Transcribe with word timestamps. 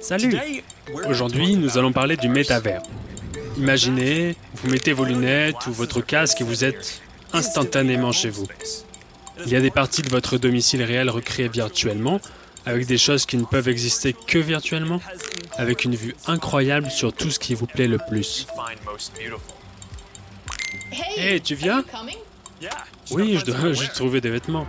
Salut 0.00 0.38
Aujourd'hui, 1.08 1.56
nous 1.56 1.76
allons 1.76 1.92
parler 1.92 2.16
du 2.16 2.28
métavers. 2.28 2.82
Imaginez, 3.56 4.36
vous 4.54 4.70
mettez 4.70 4.92
vos 4.92 5.04
lunettes 5.04 5.66
ou 5.66 5.72
votre 5.72 6.00
casque 6.00 6.40
et 6.40 6.44
vous 6.44 6.64
êtes 6.64 7.00
instantanément 7.32 8.12
chez 8.12 8.30
vous. 8.30 8.46
Il 9.44 9.52
y 9.52 9.56
a 9.56 9.60
des 9.60 9.70
parties 9.70 10.02
de 10.02 10.08
votre 10.08 10.38
domicile 10.38 10.82
réel 10.82 11.10
recréées 11.10 11.48
virtuellement, 11.48 12.20
avec 12.66 12.86
des 12.86 12.98
choses 12.98 13.26
qui 13.26 13.36
ne 13.36 13.44
peuvent 13.44 13.68
exister 13.68 14.14
que 14.14 14.38
virtuellement, 14.38 15.00
avec 15.56 15.84
une 15.84 15.94
vue 15.94 16.14
incroyable 16.26 16.90
sur 16.90 17.12
tout 17.12 17.30
ce 17.30 17.38
qui 17.38 17.54
vous 17.54 17.66
plaît 17.66 17.88
le 17.88 17.98
plus. 17.98 18.46
Hey, 21.16 21.40
tu 21.40 21.54
viens? 21.54 21.84
Oui, 23.10 23.38
je 23.38 23.44
dois 23.44 23.72
juste 23.72 23.94
trouver 23.94 24.20
des 24.20 24.30
vêtements. 24.30 24.66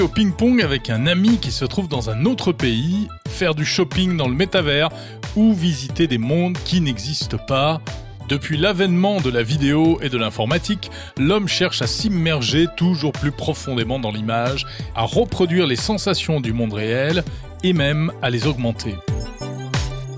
Au 0.00 0.08
ping-pong 0.08 0.62
avec 0.62 0.90
un 0.90 1.06
ami 1.06 1.38
qui 1.38 1.50
se 1.50 1.64
trouve 1.64 1.88
dans 1.88 2.10
un 2.10 2.26
autre 2.26 2.52
pays, 2.52 3.08
faire 3.28 3.54
du 3.54 3.64
shopping 3.64 4.16
dans 4.16 4.28
le 4.28 4.34
métavers 4.34 4.90
ou 5.36 5.54
visiter 5.54 6.06
des 6.06 6.18
mondes 6.18 6.58
qui 6.64 6.82
n'existent 6.82 7.38
pas. 7.38 7.80
Depuis 8.28 8.58
l'avènement 8.58 9.20
de 9.22 9.30
la 9.30 9.42
vidéo 9.42 9.98
et 10.02 10.10
de 10.10 10.18
l'informatique, 10.18 10.90
l'homme 11.18 11.48
cherche 11.48 11.80
à 11.80 11.86
s'immerger 11.86 12.66
toujours 12.76 13.12
plus 13.12 13.32
profondément 13.32 13.98
dans 13.98 14.12
l'image, 14.12 14.66
à 14.94 15.02
reproduire 15.02 15.66
les 15.66 15.76
sensations 15.76 16.40
du 16.40 16.52
monde 16.52 16.74
réel 16.74 17.24
et 17.64 17.72
même 17.72 18.12
à 18.20 18.28
les 18.28 18.46
augmenter. 18.46 18.94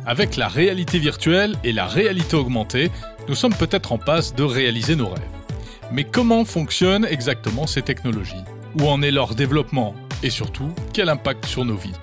Avec 0.07 0.37
la 0.37 0.49
réalité 0.49 0.99
virtuelle 0.99 1.55
et 1.63 1.73
la 1.73 1.87
réalité 1.87 2.37
augmentée, 2.37 2.91
nous 3.29 3.37
sommes 3.37 3.55
peut-être 3.55 3.93
en 3.93 3.99
passe 3.99 4.35
de 4.35 4.43
réaliser 4.43 4.97
nos 4.97 5.09
rêves. 5.09 5.23
Mais 5.93 6.05
comment 6.05 6.45
fonctionnent 6.45 7.07
exactement 7.09 7.67
ces 7.69 7.83
technologies? 7.83 8.45
Où 8.77 8.87
en 8.87 9.03
est 9.03 9.11
leur 9.11 9.35
développement 9.35 9.95
Et 10.23 10.31
surtout, 10.31 10.71
quel 10.93 11.09
impact 11.09 11.47
sur 11.47 11.65
nos 11.65 11.77
vies? 11.77 11.95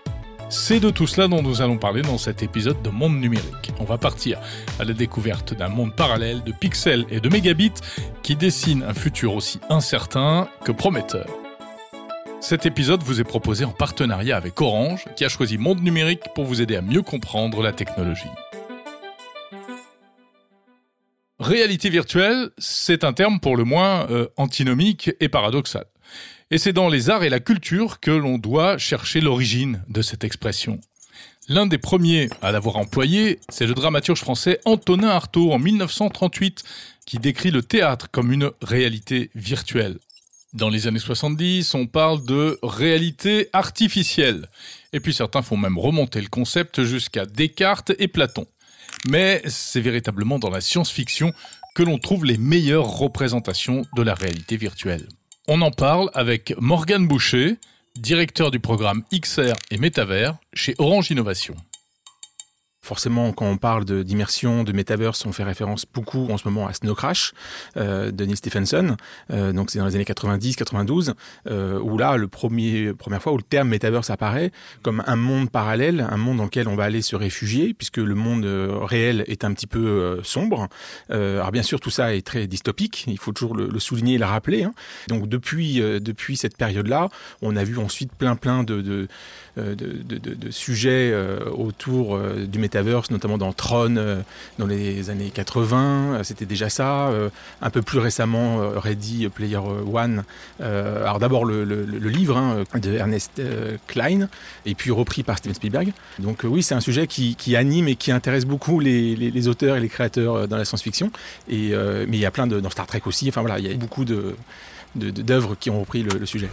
C'est 0.50 0.80
de 0.80 0.90
tout 0.90 1.08
cela 1.08 1.28
dont 1.28 1.42
nous 1.42 1.62
allons 1.62 1.78
parler 1.78 2.02
dans 2.02 2.18
cet 2.18 2.44
épisode 2.44 2.82
de 2.82 2.90
Monde 2.90 3.20
numérique. 3.20 3.72
On 3.80 3.84
va 3.84 3.98
partir 3.98 4.40
à 4.80 4.84
la 4.84 4.94
découverte 4.94 5.54
d'un 5.54 5.70
monde 5.70 5.96
parallèle 5.96 6.44
de 6.44 6.52
pixels 6.52 7.06
et 7.10 7.20
de 7.20 7.30
mégabits 7.30 7.74
qui 8.24 8.36
dessine 8.36 8.84
un 8.84 8.94
futur 8.94 9.36
aussi 9.36 9.60
incertain 9.70 10.48
que 10.64 10.72
prometteur. 10.72 11.28
Cet 12.42 12.66
épisode 12.66 13.02
vous 13.04 13.20
est 13.20 13.26
proposé 13.26 13.66
en 13.66 13.72
partenariat 13.72 14.38
avec 14.38 14.62
Orange, 14.62 15.06
qui 15.16 15.26
a 15.26 15.30
choisi 15.30 15.58
Monde 15.58 15.82
numérique 15.82 16.24
pour 16.36 16.46
vous 16.46 16.62
aider 16.62 16.76
à 16.76 16.82
mieux 16.82 17.02
comprendre 17.02 17.64
la 17.64 17.72
technologie. 17.72 18.30
Réalité 21.40 21.90
virtuelle, 21.90 22.50
c'est 22.58 23.04
un 23.04 23.14
terme 23.14 23.40
pour 23.40 23.58
le 23.58 23.66
moins 23.66 24.10
euh, 24.10 24.28
antinomique 24.38 25.12
et 25.20 25.28
paradoxal. 25.28 25.86
Et 26.52 26.60
c'est 26.60 26.74
dans 26.74 26.90
les 26.90 27.10
arts 27.10 27.24
et 27.24 27.30
la 27.30 27.40
culture 27.40 28.00
que 28.00 28.12
l'on 28.12 28.38
doit 28.38 28.78
chercher 28.78 29.20
l'origine 29.20 29.84
de 29.90 30.04
cette 30.04 30.24
expression. 30.24 30.80
L'un 31.48 31.66
des 31.66 31.80
premiers 31.80 32.30
à 32.42 32.52
l'avoir 32.52 32.78
employé, 32.78 33.40
c'est 33.50 33.66
le 33.66 33.74
dramaturge 33.74 34.20
français 34.20 34.60
Antonin 34.64 35.10
Artaud 35.10 35.52
en 35.52 35.58
1938, 35.58 36.64
qui 37.08 37.18
décrit 37.18 37.50
le 37.50 37.64
théâtre 37.64 38.10
comme 38.12 38.32
une 38.32 38.52
réalité 38.62 39.32
virtuelle. 39.34 39.98
Dans 40.54 40.70
les 40.70 40.86
années 40.86 41.00
70, 41.00 41.74
on 41.74 41.88
parle 41.88 42.24
de 42.24 42.60
réalité 42.62 43.50
artificielle. 43.52 44.48
Et 44.94 45.00
puis 45.00 45.16
certains 45.16 45.42
font 45.42 45.58
même 45.58 45.80
remonter 45.80 46.22
le 46.22 46.30
concept 46.30 46.84
jusqu'à 46.84 47.26
Descartes 47.26 47.92
et 47.98 48.08
Platon. 48.08 48.46
Mais 49.10 49.42
c'est 49.48 49.82
véritablement 49.82 50.38
dans 50.38 50.52
la 50.52 50.62
science-fiction 50.62 51.34
que 51.74 51.84
l'on 51.84 51.98
trouve 51.98 52.24
les 52.24 52.38
meilleures 52.38 52.88
représentations 52.88 53.84
de 53.96 54.04
la 54.04 54.14
réalité 54.14 54.58
virtuelle. 54.58 55.08
On 55.48 55.62
en 55.62 55.70
parle 55.70 56.10
avec 56.16 56.56
Morgane 56.60 57.08
Boucher, 57.08 57.58
directeur 57.96 58.50
du 58.50 58.60
programme 58.60 59.04
XR 59.14 59.54
et 59.70 59.78
Métavers 59.78 60.36
chez 60.54 60.74
Orange 60.80 61.12
Innovation. 61.12 61.56
Forcément, 62.86 63.32
quand 63.34 63.48
on 63.48 63.58
parle 63.58 63.84
d'immersion, 63.84 64.64
de, 64.64 64.72
metaverse, 64.72 65.26
on 65.26 65.32
fait 65.32 65.44
référence 65.44 65.88
beaucoup 65.92 66.28
en 66.30 66.38
ce 66.38 66.48
moment 66.48 66.68
à 66.68 66.74
Snow 66.74 66.94
Crash 66.94 67.34
euh, 67.78 68.12
de 68.12 68.26
Neil 68.26 68.36
Stephenson. 68.36 68.96
Euh, 69.32 69.54
donc 69.54 69.72
c'est 69.72 69.80
dans 69.80 69.88
les 69.88 69.96
années 69.96 70.04
90-92 70.04 71.16
euh, 71.50 71.80
où 71.80 71.98
là, 71.98 72.16
le 72.16 72.28
premier 72.28 72.94
première 72.94 73.24
fois 73.24 73.34
où 73.34 73.38
le 73.38 73.44
terme 73.44 73.70
metaverse 73.70 74.12
apparaît 74.12 74.52
comme 74.84 75.04
un 75.08 75.16
monde 75.16 75.50
parallèle, 75.50 76.08
un 76.08 76.18
monde 76.18 76.38
dans 76.38 76.44
lequel 76.44 76.68
on 76.68 76.76
va 76.76 76.84
aller 76.84 77.02
se 77.02 77.16
réfugier 77.16 77.74
puisque 77.74 77.98
le 77.98 78.14
monde 78.14 78.46
euh, 78.46 78.78
réel 78.84 79.24
est 79.26 79.44
un 79.44 79.54
petit 79.54 79.66
peu 79.66 80.20
sombre. 80.22 80.68
Alors 81.10 81.52
bien 81.52 81.64
sûr, 81.64 81.80
tout 81.80 81.90
ça 81.90 82.14
est 82.14 82.22
très 82.22 82.46
dystopique. 82.46 83.06
Il 83.08 83.18
faut 83.18 83.32
toujours 83.32 83.56
le, 83.56 83.68
le 83.68 83.80
souligner 83.80 84.14
et 84.14 84.18
le 84.20 84.26
rappeler. 84.26 84.64
Hein. 84.64 84.74
Donc 85.08 85.28
depuis 85.28 85.80
depuis 85.80 86.38
cette 86.38 86.56
période-là, 86.56 87.10
on 87.42 87.56
a 87.56 87.64
vu 87.64 87.80
ensuite 87.80 88.14
plein 88.14 88.36
plein 88.36 88.64
de, 88.64 88.82
de 88.82 89.08
de, 89.58 89.74
de, 89.74 90.18
de, 90.18 90.52
sujets 90.52 91.16
autour 91.52 92.20
du 92.20 92.60
metaverse 92.60 92.75
notamment 93.10 93.38
dans 93.38 93.54
Tron 93.54 93.96
euh, 93.98 94.22
dans 94.60 94.68
les 94.68 95.10
années 95.10 95.32
80, 95.34 95.78
euh, 95.78 96.24
c'était 96.24 96.46
déjà 96.46 96.70
ça. 96.70 97.08
Euh, 97.08 97.30
un 97.62 97.70
peu 97.70 97.82
plus 97.82 98.00
récemment, 98.00 98.70
Ready 98.76 99.28
Player 99.30 99.58
One. 99.58 100.24
alors 100.60 101.20
d'abord 101.20 101.46
le, 101.46 101.64
livre 102.10 102.38
hein, 102.38 102.64
de 102.76 102.94
Ernest 102.94 103.42
Klein, 103.88 104.28
et 104.66 104.76
puis 104.76 104.92
repris 104.92 105.24
par 105.24 105.38
Steven 105.38 105.56
Spielberg. 105.56 105.94
Donc 106.20 106.42
oui, 106.44 106.64
c'est 106.64 106.76
un 106.76 106.80
sujet 106.80 107.08
qui, 107.08 107.56
anime 107.56 107.88
et 107.88 107.96
qui 107.96 108.12
intéresse 108.12 108.46
beaucoup 108.46 108.80
les, 108.80 109.48
auteurs 109.48 109.78
et 109.78 109.80
les 109.80 109.90
créateurs 109.90 110.48
dans 110.48 110.58
la 110.58 110.66
science-fiction. 110.66 111.12
Et 111.50 111.74
mais 112.08 112.18
il 112.18 112.20
y 112.20 112.26
a 112.26 112.32
plein 112.32 112.48
de 112.48 112.60
dans 112.60 112.70
Star 112.70 112.88
Trek 112.88 113.02
aussi. 113.06 113.30
Enfin 113.30 113.42
voilà, 113.42 113.60
il 113.60 113.68
y 113.68 113.74
a 113.74 113.76
beaucoup 113.76 114.06
d'œuvres 114.96 115.56
qui 115.56 115.70
ont 115.70 115.80
repris 115.80 116.04
le 116.04 116.26
sujet. 116.26 116.50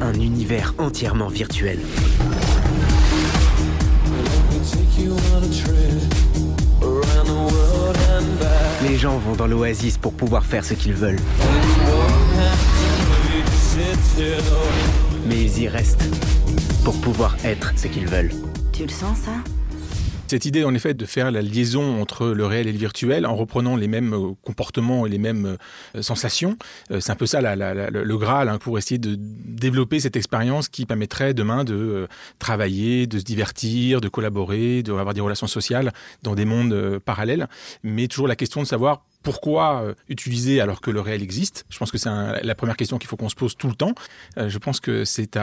Un 0.00 0.14
univers 0.14 0.74
entièrement 0.78 1.28
virtuel. 1.28 1.78
Les 8.82 8.96
gens 8.98 9.18
vont 9.18 9.34
dans 9.34 9.46
l'oasis 9.46 9.96
pour 9.96 10.12
pouvoir 10.12 10.44
faire 10.44 10.64
ce 10.64 10.74
qu'ils 10.74 10.94
veulent. 10.94 11.20
Mais 15.26 15.40
ils 15.42 15.62
y 15.62 15.68
restent 15.68 16.04
pour 16.84 17.00
pouvoir 17.00 17.36
être 17.44 17.72
ce 17.76 17.86
qu'ils 17.86 18.06
veulent. 18.06 18.32
Tu 18.72 18.82
le 18.82 18.88
sens 18.88 19.18
ça? 19.18 19.32
Cette 20.32 20.46
idée, 20.46 20.64
en 20.64 20.72
effet, 20.72 20.94
de 20.94 21.04
faire 21.04 21.30
la 21.30 21.42
liaison 21.42 22.00
entre 22.00 22.28
le 22.28 22.46
réel 22.46 22.66
et 22.66 22.72
le 22.72 22.78
virtuel 22.78 23.26
en 23.26 23.36
reprenant 23.36 23.76
les 23.76 23.86
mêmes 23.86 24.14
euh, 24.14 24.32
comportements 24.42 25.04
et 25.04 25.10
les 25.10 25.18
mêmes 25.18 25.58
euh, 25.94 26.00
sensations, 26.00 26.56
euh, 26.90 27.00
c'est 27.00 27.12
un 27.12 27.16
peu 27.16 27.26
ça 27.26 27.42
le 27.42 28.16
Graal 28.16 28.48
hein, 28.48 28.56
pour 28.56 28.78
essayer 28.78 28.96
de 28.96 29.14
développer 29.18 30.00
cette 30.00 30.16
expérience 30.16 30.70
qui 30.70 30.86
permettrait 30.86 31.34
demain 31.34 31.64
de 31.64 32.08
travailler, 32.38 33.06
de 33.06 33.18
se 33.18 33.24
divertir, 33.24 34.00
de 34.00 34.08
collaborer, 34.08 34.82
de 34.82 34.92
avoir 34.92 35.12
des 35.12 35.20
relations 35.20 35.46
sociales 35.46 35.92
dans 36.22 36.34
des 36.34 36.46
mondes 36.46 36.98
parallèles. 37.04 37.46
Mais 37.82 38.08
toujours 38.08 38.26
la 38.26 38.36
question 38.36 38.62
de 38.62 38.66
savoir 38.66 39.02
pourquoi 39.22 39.82
euh, 39.82 39.94
utiliser 40.08 40.60
alors 40.60 40.80
que 40.80 40.90
le 40.90 41.00
réel 41.00 41.22
existe 41.22 41.64
Je 41.70 41.78
pense 41.78 41.90
que 41.90 41.98
c'est 41.98 42.10
la 42.10 42.54
première 42.54 42.76
question 42.76 42.98
qu'il 42.98 43.08
faut 43.08 43.16
qu'on 43.16 43.28
se 43.28 43.34
pose 43.34 43.56
tout 43.56 43.68
le 43.68 43.74
temps. 43.74 43.94
Euh, 44.38 44.48
je 44.48 44.58
pense 44.58 44.80
que 44.80 45.04
c'est 45.04 45.38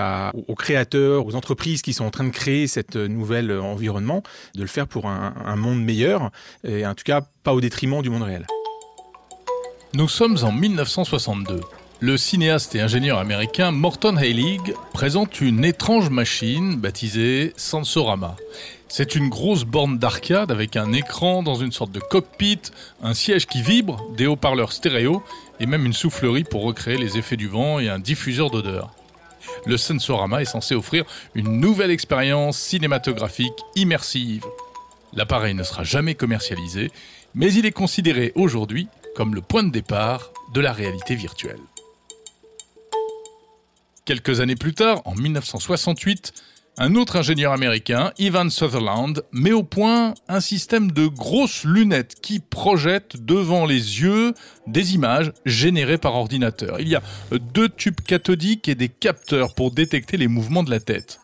aux 0.47 0.55
créateurs, 0.55 1.25
aux 1.25 1.35
entreprises 1.35 1.81
qui 1.81 1.93
sont 1.93 2.05
en 2.05 2.11
train 2.11 2.25
de 2.25 2.31
créer 2.31 2.67
cette 2.67 2.95
nouvelle 2.95 3.51
environnement 3.51 4.23
de 4.55 4.61
le 4.61 4.67
faire 4.67 4.87
pour 4.87 5.07
un, 5.07 5.33
un 5.45 5.55
monde 5.55 5.83
meilleur 5.83 6.31
et 6.63 6.85
en 6.85 6.93
tout 6.93 7.03
cas 7.03 7.21
pas 7.43 7.53
au 7.53 7.61
détriment 7.61 8.01
du 8.01 8.09
monde 8.09 8.23
réel. 8.23 8.45
Nous 9.93 10.07
sommes 10.07 10.37
en 10.43 10.51
1962 10.51 11.61
le 12.01 12.15
cinéaste 12.15 12.75
et 12.75 12.81
ingénieur 12.81 13.17
américain 13.17 13.71
Morton 13.71 14.17
Heilig 14.17 14.73
présente 14.93 15.41
une 15.41 15.65
étrange 15.65 16.09
machine 16.09 16.77
baptisée 16.77 17.53
Sensorama. 17.57 18.37
C'est 18.87 19.15
une 19.15 19.27
grosse 19.27 19.65
borne 19.65 19.97
d'arcade 19.97 20.49
avec 20.49 20.77
un 20.77 20.93
écran 20.93 21.43
dans 21.43 21.55
une 21.55 21.73
sorte 21.73 21.91
de 21.91 21.99
cockpit, 21.99 22.61
un 23.03 23.13
siège 23.13 23.47
qui 23.47 23.61
vibre, 23.61 24.01
des 24.15 24.27
haut-parleurs 24.27 24.71
stéréo 24.71 25.21
et 25.59 25.65
même 25.65 25.85
une 25.85 25.93
soufflerie 25.93 26.45
pour 26.45 26.63
recréer 26.63 26.97
les 26.97 27.17
effets 27.17 27.37
du 27.37 27.47
vent 27.47 27.79
et 27.79 27.89
un 27.89 27.99
diffuseur 27.99 28.49
d'odeur. 28.49 28.95
Le 29.65 29.75
Sensorama 29.75 30.41
est 30.41 30.45
censé 30.45 30.75
offrir 30.75 31.03
une 31.35 31.59
nouvelle 31.59 31.91
expérience 31.91 32.57
cinématographique 32.57 33.59
immersive. 33.75 34.45
L'appareil 35.13 35.53
ne 35.53 35.63
sera 35.63 35.83
jamais 35.83 36.15
commercialisé, 36.15 36.91
mais 37.35 37.53
il 37.53 37.65
est 37.65 37.71
considéré 37.71 38.31
aujourd'hui 38.35 38.87
comme 39.15 39.35
le 39.35 39.41
point 39.41 39.63
de 39.63 39.71
départ 39.71 40.31
de 40.53 40.61
la 40.61 40.71
réalité 40.71 41.15
virtuelle. 41.15 41.59
Quelques 44.09 44.39
années 44.39 44.55
plus 44.55 44.73
tard, 44.73 45.03
en 45.05 45.13
1968, 45.13 46.33
un 46.79 46.95
autre 46.95 47.17
ingénieur 47.17 47.53
américain, 47.53 48.11
Ivan 48.17 48.49
Sutherland, 48.49 49.21
met 49.31 49.51
au 49.51 49.61
point 49.61 50.15
un 50.27 50.39
système 50.39 50.91
de 50.91 51.05
grosses 51.05 51.63
lunettes 51.63 52.15
qui 52.19 52.39
projettent 52.39 53.23
devant 53.23 53.67
les 53.67 54.01
yeux 54.01 54.33
des 54.65 54.95
images 54.95 55.31
générées 55.45 55.99
par 55.99 56.15
ordinateur. 56.15 56.79
Il 56.79 56.87
y 56.87 56.95
a 56.95 57.03
deux 57.53 57.69
tubes 57.69 58.01
cathodiques 58.01 58.67
et 58.67 58.73
des 58.73 58.89
capteurs 58.89 59.53
pour 59.53 59.69
détecter 59.69 60.17
les 60.17 60.27
mouvements 60.27 60.63
de 60.63 60.71
la 60.71 60.79
tête. 60.79 61.19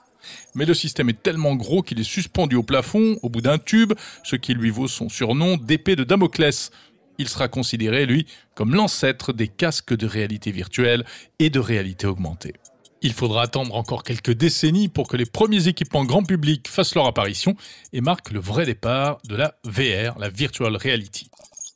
Mais 0.54 0.66
le 0.66 0.76
système 0.76 1.10
est 1.10 1.24
tellement 1.24 1.56
gros 1.56 1.82
qu'il 1.82 2.00
est 2.00 2.04
suspendu 2.04 2.56
au 2.56 2.62
plafond 2.62 3.18
au 3.24 3.30
bout 3.30 3.42
d'un 3.42 3.58
tube, 3.58 3.94
ce 4.24 4.36
qui 4.36 4.54
lui 4.54 4.70
vaut 4.70 4.88
son 4.88 5.10
surnom 5.10 5.58
d'épée 5.58 5.96
de 5.96 6.04
Damoclès. 6.04 6.70
Il 7.18 7.30
sera 7.30 7.48
considéré, 7.48 8.06
lui, 8.06 8.28
comme 8.54 8.76
l'ancêtre 8.76 9.34
des 9.34 9.48
casques 9.48 9.96
de 9.96 10.06
réalité 10.06 10.52
virtuelle 10.52 11.04
et 11.40 11.50
de 11.50 11.60
réalité 11.60 12.06
augmentée. 12.06 12.54
Il 13.02 13.14
faudra 13.14 13.44
attendre 13.44 13.76
encore 13.76 14.04
quelques 14.04 14.32
décennies 14.32 14.88
pour 14.88 15.08
que 15.08 15.18
les 15.18 15.26
premiers 15.26 15.68
équipements 15.68 16.06
grand 16.06 16.24
public 16.24 16.68
fassent 16.68 16.96
leur 16.96 17.06
apparition 17.06 17.56
et 17.94 18.02
marquent 18.02 18.32
le 18.32 18.40
vrai 18.40 18.66
départ 18.66 19.20
de 19.28 19.36
la 19.36 19.56
VR, 19.64 20.18
la 20.18 20.30
Virtual 20.30 20.76
Reality. 20.76 21.30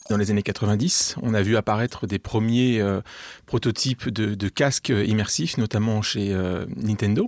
Dans 0.09 0.17
les 0.17 0.31
années 0.31 0.41
90, 0.41 1.17
on 1.21 1.35
a 1.35 1.43
vu 1.43 1.55
apparaître 1.55 2.07
des 2.07 2.17
premiers 2.17 2.81
euh, 2.81 2.99
prototypes 3.45 4.09
de, 4.09 4.49
casques 4.49 4.89
immersifs, 4.89 5.59
notamment 5.59 6.01
chez 6.01 6.33
euh, 6.33 6.65
Nintendo, 6.77 7.27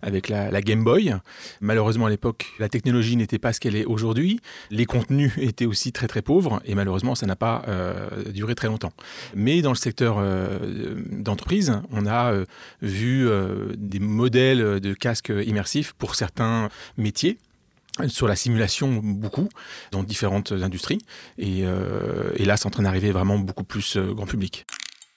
avec 0.00 0.30
la, 0.30 0.62
Game 0.62 0.82
Boy. 0.82 1.14
Malheureusement, 1.60 2.06
à 2.06 2.10
l'époque, 2.10 2.46
la 2.58 2.70
technologie 2.70 3.16
n'était 3.16 3.38
pas 3.38 3.52
ce 3.52 3.60
qu'elle 3.60 3.76
est 3.76 3.84
aujourd'hui. 3.84 4.40
Les 4.70 4.86
contenus 4.86 5.32
étaient 5.36 5.66
aussi 5.66 5.92
très 5.92 6.08
très 6.08 6.22
pauvres, 6.22 6.62
et 6.64 6.74
malheureusement, 6.74 7.14
ça 7.14 7.26
n'a 7.26 7.36
pas 7.36 7.64
euh, 7.68 8.08
duré 8.32 8.54
très 8.54 8.68
longtemps. 8.68 8.94
Mais 9.34 9.60
dans 9.60 9.72
le 9.72 9.76
secteur 9.76 10.16
d'entreprise, 11.10 11.82
on 11.90 12.06
a 12.06 12.32
vu 12.80 13.28
des 13.76 14.00
modèles 14.00 14.80
de 14.80 14.94
casques 14.94 15.32
immersifs 15.44 15.92
pour 15.92 16.14
certains 16.14 16.70
métiers 16.96 17.36
sur 18.08 18.28
la 18.28 18.36
simulation 18.36 19.00
beaucoup 19.02 19.48
dans 19.90 20.02
différentes 20.02 20.52
industries 20.52 20.98
et, 21.38 21.60
euh, 21.64 22.30
et 22.36 22.44
là 22.44 22.56
c'est 22.56 22.66
en 22.66 22.70
train 22.70 22.82
d'arriver 22.82 23.12
vraiment 23.12 23.38
beaucoup 23.38 23.64
plus 23.64 23.96
euh, 23.96 24.12
grand 24.14 24.26
public. 24.26 24.66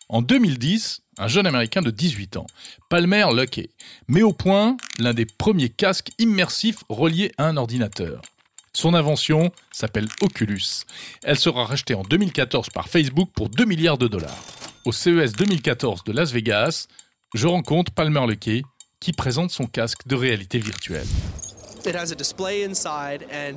En 0.08 0.22
2010, 0.22 1.02
un 1.18 1.28
jeune 1.28 1.48
américain 1.48 1.82
de 1.82 1.90
18 1.90 2.38
ans, 2.38 2.46
Palmer 2.90 3.26
Luckey, 3.34 3.70
met 4.08 4.22
au 4.22 4.34
point 4.34 4.78
l'un 5.00 5.14
des 5.14 5.26
premiers 5.26 5.70
casques 5.70 6.12
immersifs 6.20 6.84
reliés 6.90 7.32
à 7.38 7.48
un 7.48 7.58
ordinateur. 7.58 8.22
Son 8.74 8.94
invention 8.94 9.52
s'appelle 9.72 10.08
Oculus. 10.22 10.84
Elle 11.24 11.40
sera 11.40 11.66
rachetée 11.66 11.96
en 11.96 12.04
2014 12.04 12.70
par 12.70 12.90
Facebook 12.90 13.30
pour 13.34 13.50
2 13.50 13.66
milliards 13.66 13.98
de 13.98 14.08
dollars. 14.08 14.44
Au 14.84 14.92
CES 14.92 15.32
2014 15.32 16.04
de 16.04 16.12
Las 16.12 16.32
Vegas, 16.32 16.88
je 17.34 17.48
rencontre 17.48 17.92
Palmer 17.92 18.28
Luckey 18.28 18.64
qui 19.00 19.14
présente 19.14 19.50
son 19.50 19.66
casque 19.66 20.06
de 20.08 20.16
réalité 20.16 20.60
virtuelle. 20.60 21.08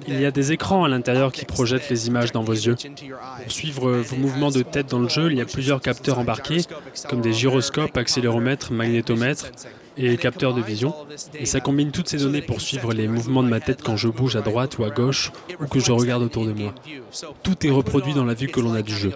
Il 0.06 0.20
y 0.20 0.26
a 0.26 0.30
des 0.30 0.52
écrans 0.52 0.84
à 0.84 0.88
l'intérieur 0.88 1.32
qui 1.32 1.44
projettent 1.44 1.88
les 1.90 2.06
images 2.08 2.32
dans 2.32 2.42
vos 2.42 2.52
yeux. 2.52 2.76
Pour 3.42 3.52
suivre 3.52 3.90
vos 3.92 4.16
mouvements 4.16 4.50
de 4.50 4.62
tête 4.62 4.88
dans 4.88 4.98
le 4.98 5.08
jeu, 5.08 5.30
il 5.30 5.38
y 5.38 5.40
a 5.40 5.46
plusieurs 5.46 5.80
capteurs 5.80 6.18
embarqués, 6.18 6.62
comme 7.08 7.20
des 7.20 7.32
gyroscopes, 7.32 7.96
accéléromètres, 7.96 8.72
magnétomètres 8.72 9.50
et 9.98 10.16
capteurs 10.16 10.54
de 10.54 10.62
vision. 10.62 10.94
Et 11.38 11.46
ça 11.46 11.60
combine 11.60 11.90
toutes 11.90 12.08
ces 12.08 12.18
données 12.18 12.42
pour 12.42 12.60
suivre 12.60 12.92
les 12.92 13.08
mouvements 13.08 13.42
de 13.42 13.48
ma 13.48 13.60
tête 13.60 13.82
quand 13.82 13.96
je 13.96 14.08
bouge 14.08 14.36
à 14.36 14.40
droite 14.40 14.78
ou 14.78 14.84
à 14.84 14.90
gauche 14.90 15.32
ou 15.60 15.66
que 15.66 15.80
je 15.80 15.92
regarde 15.92 16.22
autour 16.22 16.46
de 16.46 16.52
moi. 16.52 16.74
Tout 17.42 17.66
est 17.66 17.70
reproduit 17.70 18.14
dans 18.14 18.24
la 18.24 18.34
vue 18.34 18.48
que 18.48 18.60
l'on 18.60 18.74
a 18.74 18.82
du 18.82 18.94
jeu. 18.94 19.12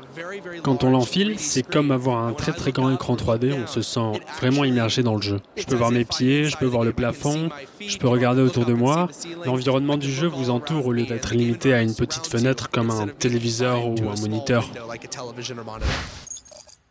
Quand 0.63 0.85
on 0.85 0.91
l'enfile, 0.91 1.39
c'est 1.39 1.63
comme 1.63 1.91
avoir 1.91 2.25
un 2.25 2.33
très 2.33 2.53
très 2.53 2.73
grand 2.73 2.93
écran 2.93 3.15
3D, 3.15 3.55
on 3.63 3.67
se 3.67 3.83
sent 3.83 4.21
vraiment 4.39 4.65
immergé 4.65 5.03
dans 5.03 5.15
le 5.15 5.23
jeu. 5.23 5.41
Je 5.57 5.65
peux 5.65 5.77
voir 5.77 5.91
mes 5.91 6.05
pieds, 6.05 6.45
je 6.45 6.57
peux 6.57 6.67
voir 6.67 6.85
le 6.85 6.93
plafond, 6.93 7.51
je 7.81 7.97
peux 7.99 8.09
regarder 8.09 8.43
autour 8.43 8.67
de 8.67 8.73
moi. 8.73 9.09
L'environnement 9.45 9.97
du 9.97 10.11
jeu 10.11 10.27
vous 10.27 10.51
entoure 10.51 10.87
au 10.87 10.93
lieu 10.93 11.05
d'être 11.05 11.35
limité 11.35 11.75
à 11.75 11.83
une 11.83 11.95
petite 11.95 12.27
fenêtre 12.27 12.71
comme 12.71 12.91
un 12.91 13.07
téléviseur 13.07 13.87
ou 13.87 13.95
un 14.09 14.21
moniteur. 14.21 14.69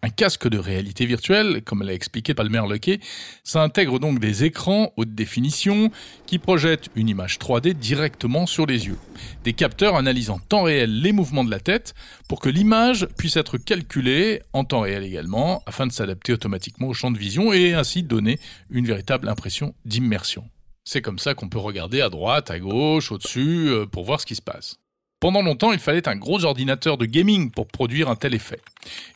Un 0.03 0.09
casque 0.09 0.47
de 0.47 0.57
réalité 0.57 1.05
virtuelle, 1.05 1.61
comme 1.63 1.83
l'a 1.83 1.93
expliqué 1.93 2.33
Palmer 2.33 2.63
Luckey, 2.67 2.99
ça 3.43 3.61
intègre 3.61 3.99
donc 3.99 4.17
des 4.19 4.43
écrans 4.43 4.91
haute 4.97 5.13
définition 5.13 5.91
qui 6.25 6.39
projettent 6.39 6.89
une 6.95 7.07
image 7.07 7.37
3D 7.37 7.73
directement 7.73 8.47
sur 8.47 8.65
les 8.65 8.87
yeux. 8.87 8.97
Des 9.43 9.53
capteurs 9.53 9.95
analysant 9.95 10.35
en 10.35 10.39
temps 10.39 10.63
réel 10.63 11.01
les 11.01 11.11
mouvements 11.11 11.43
de 11.43 11.51
la 11.51 11.59
tête 11.59 11.93
pour 12.27 12.39
que 12.39 12.49
l'image 12.49 13.07
puisse 13.15 13.35
être 13.35 13.59
calculée 13.59 14.41
en 14.53 14.63
temps 14.63 14.81
réel 14.81 15.03
également 15.03 15.61
afin 15.67 15.85
de 15.85 15.91
s'adapter 15.91 16.33
automatiquement 16.33 16.87
au 16.87 16.93
champ 16.95 17.11
de 17.11 17.19
vision 17.19 17.53
et 17.53 17.73
ainsi 17.73 18.01
donner 18.01 18.39
une 18.71 18.87
véritable 18.87 19.29
impression 19.29 19.75
d'immersion. 19.85 20.45
C'est 20.83 21.03
comme 21.03 21.19
ça 21.19 21.35
qu'on 21.35 21.49
peut 21.49 21.59
regarder 21.59 22.01
à 22.01 22.09
droite, 22.09 22.49
à 22.49 22.59
gauche, 22.59 23.11
au-dessus 23.11 23.67
euh, 23.69 23.85
pour 23.85 24.03
voir 24.03 24.19
ce 24.19 24.25
qui 24.25 24.35
se 24.35 24.41
passe. 24.41 24.77
Pendant 25.21 25.43
longtemps, 25.43 25.71
il 25.71 25.77
fallait 25.77 26.09
un 26.09 26.15
gros 26.15 26.45
ordinateur 26.45 26.97
de 26.97 27.05
gaming 27.05 27.51
pour 27.51 27.67
produire 27.67 28.09
un 28.09 28.15
tel 28.15 28.33
effet. 28.33 28.59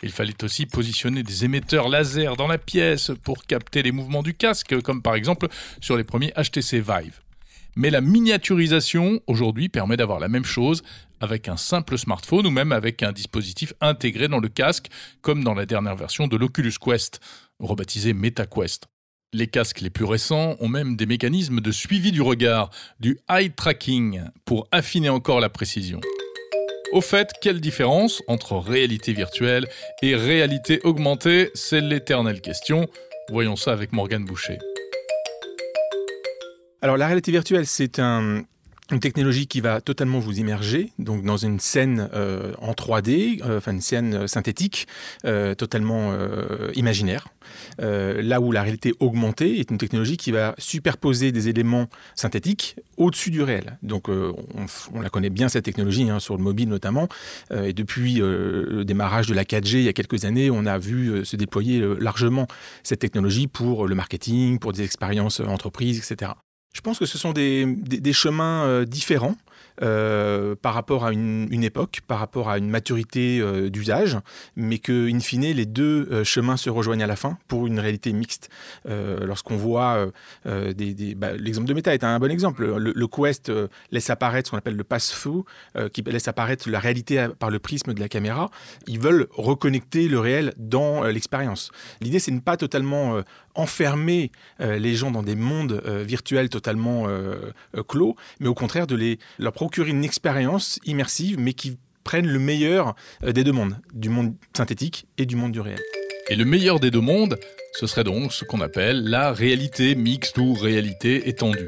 Il 0.04 0.12
fallait 0.12 0.44
aussi 0.44 0.68
positionner 0.68 1.24
des 1.24 1.46
émetteurs 1.46 1.90
laser 1.90 2.36
dans 2.36 2.46
la 2.46 2.60
pièce 2.60 3.12
pour 3.24 3.44
capter 3.46 3.82
les 3.82 3.92
mouvements 3.92 4.22
du 4.22 4.36
casque, 4.36 4.80
comme 4.82 5.02
par 5.02 5.16
exemple 5.16 5.48
sur 5.82 5.98
les 5.98 6.04
premiers 6.04 6.32
HTC 6.38 6.80
Vive. 6.80 7.22
Mais 7.76 7.90
la 7.90 8.02
miniaturisation 8.02 9.20
aujourd'hui 9.26 9.68
permet 9.68 9.98
d'avoir 9.98 10.20
la 10.20 10.28
même 10.28 10.46
chose 10.46 10.84
avec 11.22 11.50
un 11.50 11.58
simple 11.58 11.98
smartphone 11.98 12.46
ou 12.46 12.52
même 12.52 12.72
avec 12.72 13.02
un 13.02 13.12
dispositif 13.12 13.74
intégré 13.82 14.28
dans 14.28 14.40
le 14.40 14.48
casque, 14.48 14.90
comme 15.24 15.44
dans 15.44 15.56
la 15.56 15.66
dernière 15.66 15.96
version 15.96 16.28
de 16.28 16.38
l'Oculus 16.38 16.76
Quest, 16.80 17.20
rebaptisé 17.60 18.14
MetaQuest. 18.14 18.86
Les 19.34 19.48
casques 19.48 19.82
les 19.82 19.90
plus 19.90 20.06
récents 20.06 20.56
ont 20.60 20.68
même 20.68 20.96
des 20.96 21.06
mécanismes 21.06 21.60
de 21.60 21.72
suivi 21.72 22.12
du 22.12 22.22
regard, 22.22 22.70
du 23.00 23.20
eye 23.30 23.52
tracking, 23.52 24.22
pour 24.46 24.68
affiner 24.72 25.10
encore 25.10 25.40
la 25.40 25.50
précision. 25.50 26.00
Au 26.94 27.02
fait, 27.02 27.32
quelle 27.42 27.60
différence 27.60 28.22
entre 28.28 28.56
réalité 28.56 29.12
virtuelle 29.12 29.68
et 30.02 30.16
réalité 30.16 30.80
augmentée? 30.84 31.52
C'est 31.54 31.82
l'éternelle 31.82 32.40
question. 32.40 32.88
Voyons 33.30 33.56
ça 33.56 33.74
avec 33.74 33.92
Morgane 33.92 34.24
Boucher. 34.24 34.58
Alors 36.82 36.98
la 36.98 37.08
réalité 37.08 37.32
virtuelle, 37.32 37.66
c'est 37.66 38.00
un, 38.00 38.44
une 38.92 39.00
technologie 39.00 39.48
qui 39.48 39.62
va 39.62 39.82
totalement 39.82 40.20
vous 40.20 40.40
immerger 40.40 40.92
donc 41.00 41.24
dans 41.24 41.38
une 41.38 41.60
scène 41.60 42.10
euh, 42.14 42.54
en 42.60 42.74
3D, 42.74 43.42
euh, 43.44 43.58
enfin 43.58 43.72
une 43.72 43.82
scène 43.82 44.28
synthétique 44.28 44.88
euh, 45.26 45.56
totalement 45.56 46.14
imaginaire. 46.76 47.28
là 47.80 48.40
où 48.42 48.52
la 48.52 48.62
réalité 48.64 48.94
augmentée 49.00 49.60
est 49.60 49.72
une 49.72 49.78
technologie 49.78 50.18
qui 50.18 50.32
va 50.32 50.56
superposer 50.58 51.32
des 51.32 51.50
éléments 51.50 51.88
synthétiques 52.16 52.76
au-dessus 52.98 53.32
du 53.32 53.42
réel. 53.42 53.78
Donc 53.82 54.08
on, 54.10 55.02
la 55.02 55.10
connaît 55.10 55.30
bien 55.30 55.50
cette 55.50 55.66
technologie 55.66 56.10
hein, 56.10 56.20
sur 56.20 56.38
le 56.38 56.44
mobile 56.44 56.70
notamment. 56.70 57.08
et 57.54 57.74
depuis 57.74 58.16
le 58.16 58.84
démarrage 58.86 59.28
de 59.28 59.34
la 59.34 59.44
4G 59.44 59.78
il 59.78 59.84
y 59.84 59.90
a 59.90 59.94
quelques 59.94 60.26
années, 60.26 60.50
on 60.50 60.66
a 60.66 60.78
vu 60.78 61.26
se 61.26 61.36
déployer 61.36 61.84
largement 62.00 62.48
cette 62.84 63.00
technologie 63.00 63.48
pour 63.48 63.88
le 63.88 63.96
marketing, 63.96 64.60
pour 64.60 64.74
des 64.74 64.84
expériences 64.84 65.40
entreprises, 65.40 65.98
etc. 66.00 66.32
Je 66.76 66.82
pense 66.82 67.00
que 67.00 67.06
ce 67.06 67.18
sont 67.18 67.32
des, 67.32 68.14
chemins 68.14 68.66
euh, 68.66 68.84
différents 68.84 69.38
euh, 69.82 70.56
par 70.56 70.74
rapport 70.74 71.06
à 71.06 71.12
une, 71.12 71.64
époque, 71.64 72.02
par 72.08 72.20
rapport 72.20 72.50
à 72.50 72.58
une 72.58 72.70
maturité 72.70 73.40
euh, 73.40 73.70
d'usage, 73.70 74.18
mais 74.56 74.80
que, 74.80 75.12
in 75.12 75.20
fine, 75.20 75.42
les 75.42 75.66
deux 75.66 76.24
chemins 76.24 76.58
se 76.58 76.70
rejoignent 76.70 77.04
à 77.04 77.08
la 77.08 77.16
fin 77.16 77.38
pour 77.48 77.68
une 77.68 77.80
réalité 77.80 78.14
mixte. 78.14 78.50
Lorsqu'on 78.86 79.58
voit 79.58 80.08
bah, 80.46 81.34
l'exemple 81.38 81.68
de 81.68 81.74
Meta 81.74 81.94
est 81.94 82.04
un 82.04 82.20
bon 82.20 82.32
exemple. 82.32 82.66
Le, 82.66 83.08
Quest 83.08 83.52
laisse 83.92 84.10
apparaître 84.10 84.48
ce 84.48 84.52
qu'on 84.52 84.58
appelle 84.58 84.76
le 84.76 84.84
pass-through, 84.84 85.46
qui 85.94 86.02
laisse 86.04 86.28
apparaître 86.28 86.70
la 86.70 86.80
réalité 86.80 87.28
par 87.40 87.50
le 87.50 87.60
prisme 87.60 87.94
de 87.94 88.00
la 88.00 88.10
caméra. 88.10 88.50
Ils 88.88 89.00
veulent 89.00 89.28
reconnecter 89.32 90.08
le 90.08 90.20
réel 90.20 90.54
dans 90.58 91.04
l'expérience. 91.04 91.72
L'idée, 92.02 92.20
c'est 92.20 92.32
de 92.32 92.38
ne 92.38 92.42
pas 92.42 92.58
totalement 92.58 93.22
enfermer 93.56 94.32
les 94.60 94.96
gens 94.96 95.12
dans 95.12 95.24
des 95.24 95.36
mondes 95.36 95.82
virtuels 96.06 96.50
totalement 96.50 97.08
clos, 97.88 98.16
mais 98.40 98.48
au 98.48 98.56
contraire 98.56 98.88
de 98.88 98.96
les, 98.96 99.20
leur 99.40 99.54
procurer 99.66 99.90
une 99.90 100.04
expérience 100.04 100.80
immersive, 100.86 101.40
mais 101.40 101.54
qui 101.54 101.80
prenne 102.04 102.28
le 102.28 102.38
meilleur 102.38 102.94
euh, 103.24 103.32
des 103.32 103.44
deux 103.44 103.52
mondes, 103.52 103.78
du 103.96 104.10
monde 104.10 104.36
synthétique 104.56 105.08
et 105.18 105.26
du 105.26 105.36
monde 105.36 105.54
du 105.54 105.60
réel. 105.60 105.80
Et 106.30 106.36
le 106.36 106.46
meilleur 106.46 106.80
des 106.80 106.92
deux 106.92 107.02
mondes, 107.02 107.40
ce 107.74 107.88
serait 107.88 108.04
donc 108.04 108.32
ce 108.32 108.46
qu'on 108.46 108.62
appelle 108.62 109.06
la 109.06 109.34
réalité 109.34 109.96
mixte 109.96 110.38
ou 110.38 110.54
réalité 110.54 111.28
étendue. 111.28 111.68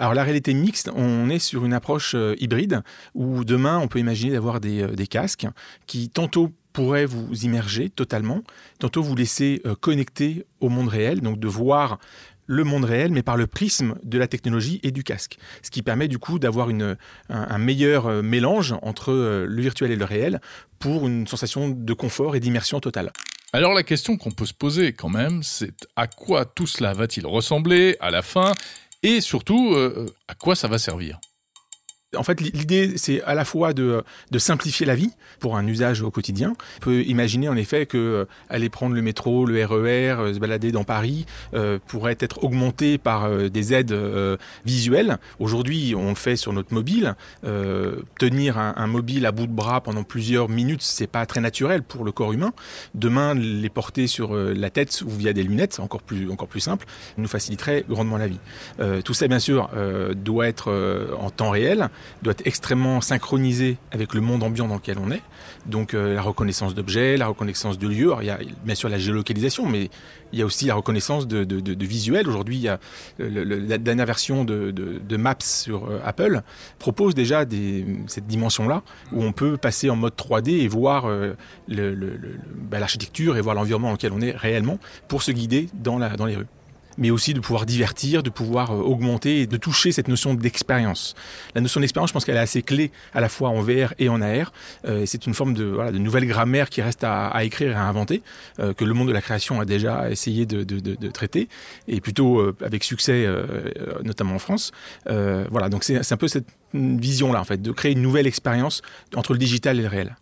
Alors 0.00 0.14
la 0.14 0.24
réalité 0.24 0.52
mixte, 0.52 0.90
on 0.96 1.30
est 1.30 1.38
sur 1.38 1.64
une 1.64 1.74
approche 1.74 2.16
euh, 2.16 2.34
hybride 2.40 2.82
où 3.14 3.44
demain 3.44 3.78
on 3.78 3.86
peut 3.86 4.00
imaginer 4.00 4.32
d'avoir 4.32 4.58
des, 4.58 4.82
euh, 4.82 4.88
des, 4.88 5.06
casques 5.06 5.46
qui 5.86 6.08
tantôt 6.08 6.50
pourraient 6.72 7.06
vous 7.06 7.32
immerger 7.44 7.88
totalement, 7.88 8.42
tantôt 8.80 9.00
vous 9.00 9.14
laisser 9.14 9.62
connecter 9.80 10.44
au 10.60 10.68
monde 10.68 10.88
réel, 10.88 11.20
donc 11.20 11.38
de 11.38 11.48
voir 11.48 11.98
le 12.46 12.64
monde 12.64 12.84
réel, 12.84 13.10
mais 13.12 13.22
par 13.22 13.36
le 13.36 13.46
prisme 13.46 13.96
de 14.02 14.18
la 14.18 14.28
technologie 14.28 14.80
et 14.82 14.90
du 14.90 15.04
casque. 15.04 15.38
Ce 15.62 15.70
qui 15.70 15.82
permet 15.82 16.08
du 16.08 16.18
coup 16.18 16.38
d'avoir 16.38 16.68
un, 17.28 17.58
meilleur 17.58 18.06
euh, 18.06 18.22
mélange 18.22 18.74
entre 18.82 19.12
euh, 19.12 19.46
le 19.46 19.62
virtuel 19.62 19.90
et 19.90 19.96
le 19.96 20.04
réel 20.04 20.40
pour 20.78 21.06
une 21.06 21.26
sensation 21.26 21.68
de 21.68 21.92
confort 21.92 22.36
et 22.36 22.40
d'immersion 22.40 22.80
totale. 22.80 23.12
Alors 23.52 23.72
la 23.72 23.82
question 23.82 24.16
qu'on 24.16 24.32
peut 24.32 24.46
se 24.46 24.54
poser 24.54 24.92
quand 24.92 25.08
même, 25.08 25.42
c'est 25.42 25.72
à 25.96 26.06
quoi 26.06 26.44
tout 26.44 26.66
cela 26.66 26.92
va-t-il 26.92 27.26
ressembler 27.26 27.96
à 28.00 28.10
la 28.10 28.22
fin? 28.22 28.52
Et 29.02 29.20
surtout 29.20 29.72
euh, 29.74 30.06
à 30.28 30.34
quoi 30.34 30.54
ça 30.54 30.68
va 30.68 30.78
servir? 30.78 31.20
En 32.16 32.22
fait, 32.22 32.40
l'idée, 32.40 32.92
c'est 32.96 33.20
à 33.22 33.34
la 33.34 33.44
fois 33.44 33.72
de, 33.72 34.04
de, 34.30 34.38
simplifier 34.38 34.86
la 34.86 34.94
vie 34.94 35.10
pour 35.40 35.56
un 35.56 35.66
usage 35.66 36.02
au 36.02 36.12
quotidien. 36.12 36.54
On 36.76 36.80
peut 36.80 37.02
imaginer 37.02 37.48
en 37.48 37.56
effet 37.56 37.84
que 37.84 37.98
euh, 37.98 38.24
aller 38.48 38.68
prendre 38.68 38.94
le 38.94 39.02
métro, 39.02 39.44
le 39.44 39.64
RER, 39.64 40.20
euh, 40.20 40.32
se 40.32 40.38
balader 40.38 40.70
dans 40.70 40.84
Paris 40.84 41.26
euh, 41.54 41.80
pourrait 41.88 42.16
être 42.20 42.44
augmenté 42.44 42.96
par 42.96 43.24
euh, 43.24 43.48
des 43.48 43.74
aides 43.74 43.94
visuelles. 44.64 45.18
Aujourd'hui, 45.40 45.94
on 45.96 46.10
le 46.10 46.14
fait 46.14 46.36
sur 46.36 46.52
notre 46.52 46.72
mobile. 46.72 47.16
tenir 48.18 48.58
un, 48.58 48.74
un, 48.76 48.86
mobile 48.86 49.26
à 49.26 49.32
bout 49.32 49.48
de 49.48 49.52
bras 49.52 49.80
pendant 49.80 50.04
plusieurs 50.04 50.48
minutes, 50.48 50.82
c'est 50.82 51.08
pas 51.08 51.26
très 51.26 51.40
naturel 51.40 51.82
pour 51.82 52.04
le 52.04 52.12
corps 52.12 52.32
humain. 52.32 52.52
Demain, 52.94 53.34
les 53.34 53.68
porter 53.68 54.06
sur 54.06 54.34
la 54.34 54.70
tête 54.70 55.02
ou 55.04 55.10
via 55.10 55.32
des 55.32 55.42
lunettes, 55.42 55.80
encore 55.80 56.02
plus 56.02 56.30
encore 56.30 56.48
plus 56.48 56.60
simple, 56.60 56.86
nous 57.18 57.28
faciliterait 57.28 57.84
grandement 57.88 58.16
la 58.16 58.28
vie. 58.28 58.38
tout 59.04 59.14
ça, 59.14 59.26
bien 59.26 59.38
sûr, 59.38 59.70
doit 60.14 60.46
être 60.46 61.12
en 61.18 61.30
temps 61.30 61.50
réel 61.50 61.90
doit 62.22 62.32
être 62.32 62.46
extrêmement 62.46 63.00
synchronisé 63.00 63.76
avec 63.92 64.14
le 64.14 64.20
monde 64.20 64.42
ambiant 64.42 64.68
dans 64.68 64.76
lequel 64.76 64.98
on 64.98 65.10
est. 65.10 65.22
Donc 65.66 65.94
euh, 65.94 66.14
la 66.14 66.22
reconnaissance 66.22 66.74
d'objets, 66.74 67.16
la 67.16 67.26
reconnaissance 67.26 67.78
de 67.78 67.88
lieux. 67.88 68.08
Alors, 68.08 68.22
il 68.22 68.26
y 68.26 68.30
a 68.30 68.38
bien 68.64 68.74
sûr 68.74 68.88
la 68.88 68.98
géolocalisation, 68.98 69.66
mais 69.66 69.90
il 70.32 70.38
y 70.38 70.42
a 70.42 70.46
aussi 70.46 70.66
la 70.66 70.74
reconnaissance 70.74 71.26
de, 71.26 71.44
de, 71.44 71.86
visuels. 71.86 72.28
Aujourd'hui, 72.28 72.66
le, 73.18 73.44
la 73.44 73.78
dernière 73.78 74.06
version 74.06 74.44
de, 74.44 75.16
Maps 75.16 75.36
sur 75.40 75.86
euh, 75.86 76.00
Apple 76.04 76.42
propose 76.78 77.14
déjà 77.14 77.44
cette 78.06 78.26
dimension-là 78.26 78.82
où 79.12 79.22
on 79.22 79.32
peut 79.32 79.56
passer 79.56 79.88
en 79.88 79.96
mode 79.96 80.14
3D 80.14 80.50
et 80.50 80.68
voir 80.68 81.06
euh, 81.06 81.34
l'architecture 81.68 83.32
bah, 83.32 83.38
et 83.38 83.42
voir 83.42 83.54
l'environnement 83.54 83.88
dans 83.88 83.94
lequel 83.94 84.12
on 84.12 84.20
est 84.20 84.36
réellement 84.36 84.78
pour 85.08 85.22
se 85.22 85.32
guider 85.32 85.68
dans 85.74 85.98
les 85.98 86.36
rues 86.36 86.46
mais 86.98 87.10
aussi 87.10 87.34
de 87.34 87.40
pouvoir 87.40 87.66
divertir, 87.66 88.22
de 88.22 88.30
pouvoir 88.30 88.72
euh, 88.72 88.80
augmenter 88.80 89.40
et 89.40 89.46
de 89.46 89.56
toucher 89.56 89.92
cette 89.92 90.08
notion 90.08 90.34
d'expérience. 90.34 91.14
La 91.54 91.60
notion 91.60 91.80
d'expérience, 91.80 92.10
je 92.10 92.14
pense 92.14 92.24
qu'elle 92.24 92.36
est 92.36 92.40
assez 92.40 92.62
clé 92.62 92.90
à 93.14 93.20
la 93.20 93.28
fois 93.28 93.50
en 93.50 93.60
VR 93.60 93.94
et 93.98 94.08
en 94.08 94.20
AR. 94.22 94.52
Euh, 94.86 95.04
c'est 95.06 95.26
une 95.26 95.34
forme 95.34 95.54
de, 95.54 95.64
voilà, 95.64 95.92
de 95.92 95.98
nouvelle 95.98 96.26
grammaire 96.26 96.70
qui 96.70 96.82
reste 96.82 97.04
à, 97.04 97.28
à 97.28 97.44
écrire 97.44 97.72
et 97.72 97.74
à 97.74 97.84
inventer, 97.84 98.22
euh, 98.60 98.72
que 98.72 98.84
le 98.84 98.94
monde 98.94 99.08
de 99.08 99.12
la 99.12 99.22
création 99.22 99.60
a 99.60 99.64
déjà 99.64 100.10
essayé 100.10 100.46
de, 100.46 100.64
de, 100.64 100.80
de, 100.80 101.08
traiter, 101.10 101.48
et 101.88 102.00
plutôt 102.00 102.40
euh, 102.40 102.56
avec 102.64 102.84
succès, 102.84 103.24
euh, 103.26 103.44
notamment 104.04 104.34
en 104.34 104.38
France. 104.38 104.72
Euh, 105.08 105.46
voilà, 105.50 105.68
donc 105.68 105.84
c'est 105.84 106.12
un 106.12 106.16
peu 106.16 106.28
cette 106.28 106.48
vision-là, 106.74 107.40
en 107.40 107.44
fait, 107.44 107.60
de 107.60 107.72
créer 107.72 107.92
une 107.92 108.02
nouvelle 108.02 108.26
expérience 108.26 108.82
entre 109.14 109.32
le 109.32 109.38
digital 109.38 109.78
et 109.78 109.82
le 109.82 109.88
réel. 109.88 110.16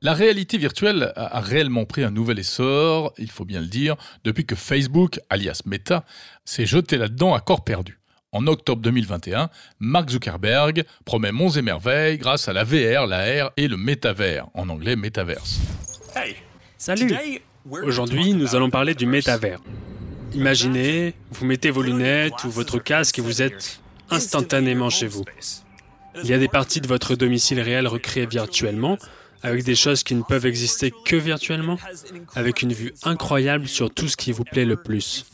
La 0.00 0.14
réalité 0.14 0.58
virtuelle 0.58 1.12
a 1.16 1.40
réellement 1.40 1.84
pris 1.84 2.04
un 2.04 2.12
nouvel 2.12 2.38
essor, 2.38 3.12
il 3.18 3.32
faut 3.32 3.44
bien 3.44 3.60
le 3.60 3.66
dire, 3.66 3.96
depuis 4.22 4.46
que 4.46 4.54
Facebook, 4.54 5.18
alias 5.28 5.62
Meta, 5.66 6.04
s'est 6.44 6.66
jeté 6.66 6.96
là-dedans 6.96 7.34
à 7.34 7.40
corps 7.40 7.64
perdu. 7.64 7.98
En 8.30 8.46
octobre 8.46 8.80
2021, 8.80 9.50
Mark 9.80 10.10
Zuckerberg 10.10 10.84
promet 11.04 11.32
monts 11.32 11.50
et 11.50 11.62
merveilles 11.62 12.16
grâce 12.16 12.46
à 12.46 12.52
la 12.52 12.62
VR, 12.62 13.08
la 13.08 13.46
R 13.46 13.50
et 13.56 13.66
le 13.66 13.76
métavers, 13.76 14.46
en 14.54 14.68
anglais 14.68 14.94
Metaverse. 14.94 15.58
Hey, 16.14 16.36
Salut 16.76 17.12
Aujourd'hui, 17.68 18.34
nous 18.34 18.54
allons 18.54 18.70
parler 18.70 18.94
du 18.94 19.04
métavers. 19.04 19.58
Imaginez, 20.32 21.14
vous 21.32 21.44
mettez 21.44 21.70
vos 21.70 21.82
lunettes 21.82 22.44
ou 22.44 22.50
votre 22.50 22.78
casque 22.78 23.18
et 23.18 23.22
vous 23.22 23.42
êtes 23.42 23.80
instantanément 24.10 24.90
chez 24.90 25.08
vous. 25.08 25.24
Il 26.22 26.30
y 26.30 26.34
a 26.34 26.38
des 26.38 26.48
parties 26.48 26.80
de 26.80 26.86
votre 26.86 27.16
domicile 27.16 27.60
réel 27.60 27.88
recréées 27.88 28.26
virtuellement, 28.26 28.96
avec 29.42 29.64
des 29.64 29.74
choses 29.74 30.02
qui 30.02 30.14
ne 30.14 30.22
peuvent 30.22 30.46
exister 30.46 30.92
que 31.04 31.16
virtuellement, 31.16 31.78
avec 32.34 32.62
une 32.62 32.72
vue 32.72 32.92
incroyable 33.02 33.68
sur 33.68 33.92
tout 33.92 34.08
ce 34.08 34.16
qui 34.16 34.32
vous 34.32 34.44
plaît 34.44 34.64
le 34.64 34.76
plus. 34.76 35.24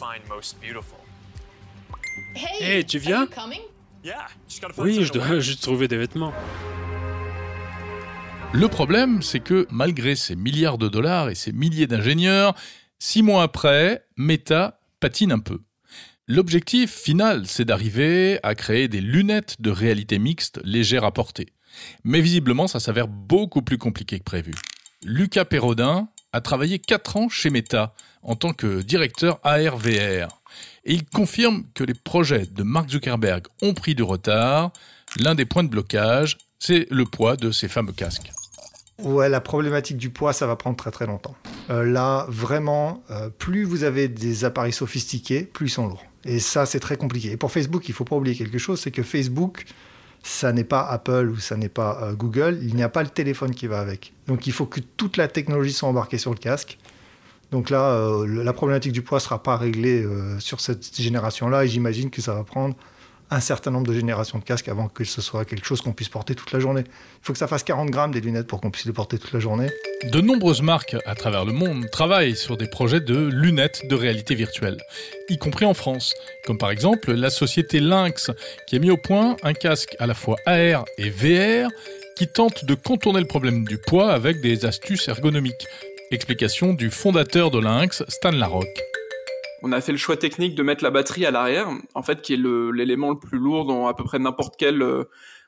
Hey, 2.60 2.84
tu 2.84 2.98
viens? 2.98 3.28
Oui, 4.78 5.04
je 5.04 5.12
dois 5.12 5.40
juste 5.40 5.62
trouver 5.62 5.88
des 5.88 5.96
vêtements. 5.96 6.32
Le 8.52 8.68
problème, 8.68 9.20
c'est 9.22 9.40
que 9.40 9.66
malgré 9.70 10.14
ces 10.14 10.36
milliards 10.36 10.78
de 10.78 10.88
dollars 10.88 11.28
et 11.28 11.34
ces 11.34 11.50
milliers 11.50 11.88
d'ingénieurs, 11.88 12.54
six 12.98 13.22
mois 13.22 13.42
après, 13.42 14.06
Meta 14.16 14.78
patine 15.00 15.32
un 15.32 15.40
peu. 15.40 15.60
L'objectif 16.28 16.90
final, 16.92 17.46
c'est 17.46 17.64
d'arriver 17.64 18.38
à 18.42 18.54
créer 18.54 18.88
des 18.88 19.00
lunettes 19.00 19.60
de 19.60 19.70
réalité 19.70 20.18
mixte 20.18 20.60
légères 20.64 21.04
à 21.04 21.12
porter. 21.12 21.48
Mais 22.04 22.20
visiblement, 22.20 22.66
ça 22.66 22.80
s'avère 22.80 23.08
beaucoup 23.08 23.62
plus 23.62 23.78
compliqué 23.78 24.18
que 24.18 24.24
prévu. 24.24 24.52
Lucas 25.04 25.44
Perrodin 25.44 26.08
a 26.32 26.40
travaillé 26.40 26.78
4 26.78 27.16
ans 27.16 27.28
chez 27.28 27.50
Meta 27.50 27.94
en 28.22 28.36
tant 28.36 28.52
que 28.52 28.82
directeur 28.82 29.38
ARVR. 29.42 30.40
Et 30.84 30.94
il 30.94 31.04
confirme 31.04 31.64
que 31.74 31.84
les 31.84 31.94
projets 31.94 32.46
de 32.46 32.62
Mark 32.62 32.90
Zuckerberg 32.90 33.46
ont 33.62 33.74
pris 33.74 33.94
du 33.94 34.02
retard. 34.02 34.72
L'un 35.18 35.34
des 35.34 35.44
points 35.44 35.64
de 35.64 35.68
blocage, 35.68 36.38
c'est 36.58 36.86
le 36.90 37.04
poids 37.04 37.36
de 37.36 37.50
ces 37.50 37.68
fameux 37.68 37.92
casques. 37.92 38.32
Ouais, 38.98 39.28
la 39.28 39.40
problématique 39.40 39.96
du 39.96 40.10
poids, 40.10 40.32
ça 40.32 40.46
va 40.46 40.56
prendre 40.56 40.76
très 40.76 40.90
très 40.90 41.06
longtemps. 41.06 41.34
Euh, 41.70 41.84
là, 41.84 42.26
vraiment, 42.28 43.02
euh, 43.10 43.28
plus 43.28 43.64
vous 43.64 43.82
avez 43.82 44.08
des 44.08 44.44
appareils 44.44 44.72
sophistiqués, 44.72 45.42
plus 45.42 45.66
ils 45.66 45.70
sont 45.70 45.88
lourds. 45.88 46.04
Et 46.24 46.38
ça, 46.38 46.64
c'est 46.64 46.80
très 46.80 46.96
compliqué. 46.96 47.32
Et 47.32 47.36
pour 47.36 47.50
Facebook, 47.50 47.88
il 47.88 47.94
faut 47.94 48.04
pas 48.04 48.16
oublier 48.16 48.36
quelque 48.36 48.58
chose, 48.58 48.80
c'est 48.80 48.92
que 48.92 49.02
Facebook, 49.02 49.64
ça 50.24 50.52
n'est 50.52 50.64
pas 50.64 50.82
Apple 50.88 51.28
ou 51.30 51.36
ça 51.36 51.56
n'est 51.56 51.68
pas 51.68 51.98
euh, 52.02 52.14
Google, 52.14 52.58
il 52.62 52.74
n'y 52.74 52.82
a 52.82 52.88
pas 52.88 53.02
le 53.02 53.10
téléphone 53.10 53.54
qui 53.54 53.66
va 53.66 53.78
avec. 53.78 54.14
Donc 54.26 54.46
il 54.46 54.54
faut 54.54 54.64
que 54.64 54.80
toute 54.80 55.18
la 55.18 55.28
technologie 55.28 55.74
soit 55.74 55.88
embarquée 55.88 56.16
sur 56.16 56.30
le 56.30 56.38
casque. 56.38 56.78
Donc 57.52 57.68
là, 57.68 57.90
euh, 57.90 58.26
la 58.42 58.52
problématique 58.54 58.92
du 58.92 59.02
poids 59.02 59.18
ne 59.18 59.22
sera 59.22 59.42
pas 59.42 59.58
réglée 59.58 60.02
euh, 60.02 60.40
sur 60.40 60.60
cette 60.60 60.98
génération-là 60.98 61.66
et 61.66 61.68
j'imagine 61.68 62.08
que 62.08 62.22
ça 62.22 62.32
va 62.32 62.42
prendre 62.42 62.74
un 63.30 63.40
certain 63.40 63.70
nombre 63.70 63.86
de 63.86 63.92
générations 63.92 64.38
de 64.38 64.44
casques 64.44 64.68
avant 64.68 64.88
que 64.88 65.04
ce 65.04 65.20
soit 65.20 65.44
quelque 65.44 65.66
chose 65.66 65.80
qu'on 65.80 65.92
puisse 65.92 66.08
porter 66.08 66.34
toute 66.34 66.52
la 66.52 66.60
journée. 66.60 66.82
Il 66.86 67.24
faut 67.24 67.32
que 67.32 67.38
ça 67.38 67.48
fasse 67.48 67.62
40 67.62 67.90
grammes 67.90 68.12
des 68.12 68.20
lunettes 68.20 68.46
pour 68.46 68.60
qu'on 68.60 68.70
puisse 68.70 68.84
les 68.84 68.92
porter 68.92 69.18
toute 69.18 69.32
la 69.32 69.40
journée. 69.40 69.68
De 70.12 70.20
nombreuses 70.20 70.62
marques 70.62 70.96
à 71.06 71.14
travers 71.14 71.44
le 71.44 71.52
monde 71.52 71.90
travaillent 71.90 72.36
sur 72.36 72.56
des 72.56 72.68
projets 72.68 73.00
de 73.00 73.16
lunettes 73.16 73.82
de 73.88 73.94
réalité 73.94 74.34
virtuelle, 74.34 74.78
y 75.28 75.38
compris 75.38 75.64
en 75.64 75.74
France, 75.74 76.14
comme 76.44 76.58
par 76.58 76.70
exemple 76.70 77.12
la 77.12 77.30
société 77.30 77.80
Lynx 77.80 78.30
qui 78.66 78.76
a 78.76 78.78
mis 78.78 78.90
au 78.90 78.96
point 78.96 79.36
un 79.42 79.54
casque 79.54 79.96
à 79.98 80.06
la 80.06 80.14
fois 80.14 80.36
AR 80.46 80.84
et 80.98 81.10
VR 81.10 81.70
qui 82.16 82.28
tente 82.28 82.64
de 82.64 82.74
contourner 82.74 83.20
le 83.20 83.26
problème 83.26 83.64
du 83.64 83.78
poids 83.78 84.12
avec 84.12 84.40
des 84.40 84.66
astuces 84.66 85.08
ergonomiques. 85.08 85.66
Explication 86.10 86.74
du 86.74 86.90
fondateur 86.90 87.50
de 87.50 87.58
Lynx, 87.58 88.04
Stan 88.08 88.30
Larocque 88.30 88.93
on 89.64 89.72
a 89.72 89.80
fait 89.80 89.92
le 89.92 89.98
choix 89.98 90.18
technique 90.18 90.54
de 90.54 90.62
mettre 90.62 90.84
la 90.84 90.90
batterie 90.90 91.24
à 91.24 91.30
l'arrière, 91.30 91.70
en 91.94 92.02
fait, 92.02 92.20
qui 92.20 92.34
est 92.34 92.36
l'élément 92.36 93.10
le, 93.10 93.18
plus 93.18 93.38
lourd 93.38 93.64
dans 93.64 93.86
à 93.86 93.94
peu 93.94 94.04
près 94.04 94.18
n'importe 94.18 94.56
quel 94.58 94.82
euh, 94.82 95.04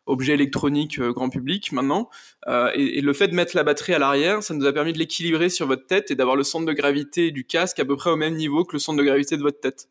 objet 0.07 0.33
électronique 0.33 0.99
euh, 0.99 1.13
grand 1.13 1.29
public 1.29 1.71
maintenant. 1.71 2.09
Euh, 2.49 2.71
et, 2.75 2.99
et, 2.99 3.01
le 3.03 3.13
fait 3.13 3.29
de 3.29 3.35
mettre 3.35 3.55
la 3.55 3.63
batterie 3.63 3.93
à 3.93 3.99
l'arrière, 3.99 4.43
ça 4.43 4.55
nous 4.55 4.65
a 4.65 4.73
permis 4.73 4.95
de 4.95 4.99
l'équilibrer 4.99 5.51
sur 5.51 5.67
votre 5.67 5.87
tête 5.87 6.11
et 6.11 6.15
d'avoir 6.15 6.35
le 6.35 6.45
centre 6.45 6.65
de 6.65 6.73
gravité 6.73 7.31
du 7.31 7.45
casque 7.45 7.79
à 7.79 7.85
peu 7.85 7.95
près 7.95 8.09
au 8.09 8.17
même 8.17 8.37
niveau 8.37 8.65
que 8.65 8.73
le 8.73 8.79
centre 8.79 8.99
de 8.99 9.05
gravité 9.05 9.37
de 9.37 9.43
votre 9.43 9.61
tête. 9.61 9.87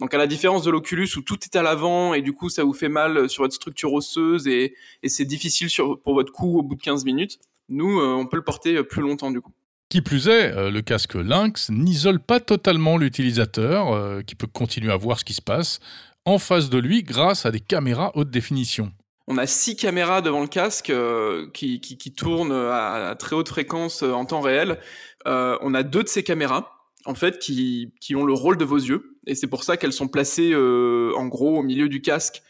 Donc 0.00 0.12
à 0.12 0.18
la 0.18 0.26
différence 0.26 0.64
de 0.64 0.72
l'Oculus 0.72 1.08
où 1.16 1.22
tout 1.22 1.38
est 1.44 1.56
à 1.56 1.62
l'avant 1.62 2.14
et 2.14 2.22
du 2.22 2.32
coup 2.32 2.48
ça 2.48 2.64
vous 2.64 2.72
fait 2.72 2.88
mal 2.88 3.28
sur 3.28 3.44
votre 3.44 3.54
structure 3.54 3.92
osseuse 3.92 4.48
et, 4.48 4.74
et 5.04 5.08
c'est 5.08 5.24
difficile 5.24 5.70
sur, 5.70 6.00
pour 6.00 6.14
votre 6.14 6.32
cou 6.32 6.58
au 6.58 6.62
bout 6.62 6.74
de 6.74 6.82
15 6.82 7.04
minutes, 7.04 7.38
nous 7.68 8.00
euh, 8.00 8.14
on 8.14 8.26
peut 8.26 8.36
le 8.36 8.44
porter 8.44 8.82
plus 8.82 9.02
longtemps 9.02 9.30
du 9.30 9.40
coup. 9.40 9.52
Qui 9.88 10.02
plus 10.02 10.28
est, 10.28 10.54
euh, 10.54 10.70
le 10.70 10.82
casque 10.82 11.14
Lynx 11.14 11.70
n'isole 11.70 12.20
pas 12.20 12.40
totalement 12.40 12.98
l'utilisateur, 12.98 13.94
euh, 13.94 14.20
qui 14.20 14.34
peut 14.34 14.46
continuer 14.46 14.92
à 14.92 14.96
voir 14.98 15.18
ce 15.18 15.24
qui 15.24 15.32
se 15.32 15.40
passe, 15.40 15.80
en 16.26 16.38
face 16.38 16.68
de 16.68 16.76
lui 16.76 17.02
grâce 17.02 17.46
à 17.46 17.50
des 17.50 17.60
caméras 17.60 18.12
haute 18.14 18.28
définition. 18.28 18.92
On 19.28 19.38
a 19.38 19.46
six 19.46 19.76
caméras 19.76 20.20
devant 20.20 20.42
le 20.42 20.46
casque 20.46 20.90
euh, 20.90 21.48
qui, 21.54 21.80
tournent 22.14 22.52
à, 22.52 23.14
très 23.18 23.34
haute 23.34 23.48
fréquence 23.48 24.02
en 24.02 24.26
temps 24.26 24.42
réel. 24.42 24.78
on 25.24 25.74
a 25.74 25.82
deux 25.82 26.02
de 26.02 26.08
ces 26.08 26.22
caméras, 26.22 26.70
en 27.06 27.14
fait, 27.14 27.38
qui, 27.38 27.94
qui 28.02 28.14
ont 28.14 28.24
le 28.24 28.34
rôle 28.34 28.58
de 28.58 28.66
vos 28.66 28.76
yeux, 28.76 29.16
et 29.26 29.34
c'est 29.34 29.46
pour 29.46 29.64
ça 29.64 29.78
qu'elles 29.78 29.94
sont 29.94 30.08
placées 30.08 30.54
en 30.54 31.26
gros 31.26 31.58
au 31.58 31.62
milieu 31.62 31.88
du 31.88 32.02
casque. 32.02 32.42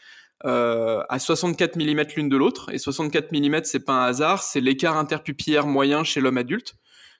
à 0.43 1.19
64 1.19 1.77
mm 1.77 2.03
l'une 2.17 2.29
de 2.29 2.35
l'autre, 2.35 2.69
et 2.73 2.77
64 2.77 3.31
mm 3.31 3.61
c'est 3.63 3.85
pas 3.85 3.93
un 3.93 4.05
hasard, 4.05 4.43
c'est 4.43 4.61
l'écart 4.61 4.97
interpupillaire 4.97 5.67
moyen 5.67 6.03
chez 6.03 6.19
l'homme 6.19 6.37
adulte. 6.37 6.75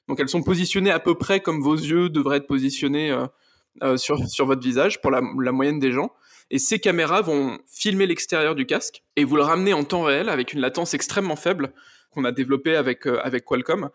Donc 0.10 0.20
elles 0.20 0.28
sont 0.28 0.42
positionnées 0.42 0.90
à 0.90 1.00
peu 1.00 1.14
près 1.14 1.40
comme 1.40 1.62
vos 1.62 1.76
yeux 1.76 2.10
devraient 2.10 2.38
être 2.38 2.48
positionnés 2.48 3.12
euh, 3.12 3.28
euh, 3.84 3.96
sur, 3.96 4.18
votre 4.46 4.62
visage 4.62 5.02
pour 5.02 5.12
la, 5.12 5.22
moyenne 5.22 5.80
des 5.80 5.92
gens. 5.92 6.12
Et 6.50 6.58
ces 6.58 6.80
caméras 6.80 7.22
vont 7.22 7.60
filmer 7.68 8.08
l'extérieur 8.08 8.56
du 8.56 8.66
casque 8.66 9.04
et 9.16 9.24
vous 9.24 9.36
le 9.36 9.44
ramener 9.44 9.72
en 9.72 9.84
temps 9.84 10.02
réel 10.02 10.28
avec 10.30 10.52
une 10.52 10.62
latence 10.62 10.96
extrêmement 10.96 11.36
faible 11.36 11.74
qu'on 12.10 12.26
a 12.26 12.32
développée 12.32 12.76
avec, 12.76 13.06
euh, 13.06 13.22
Qualcomm 13.46 13.90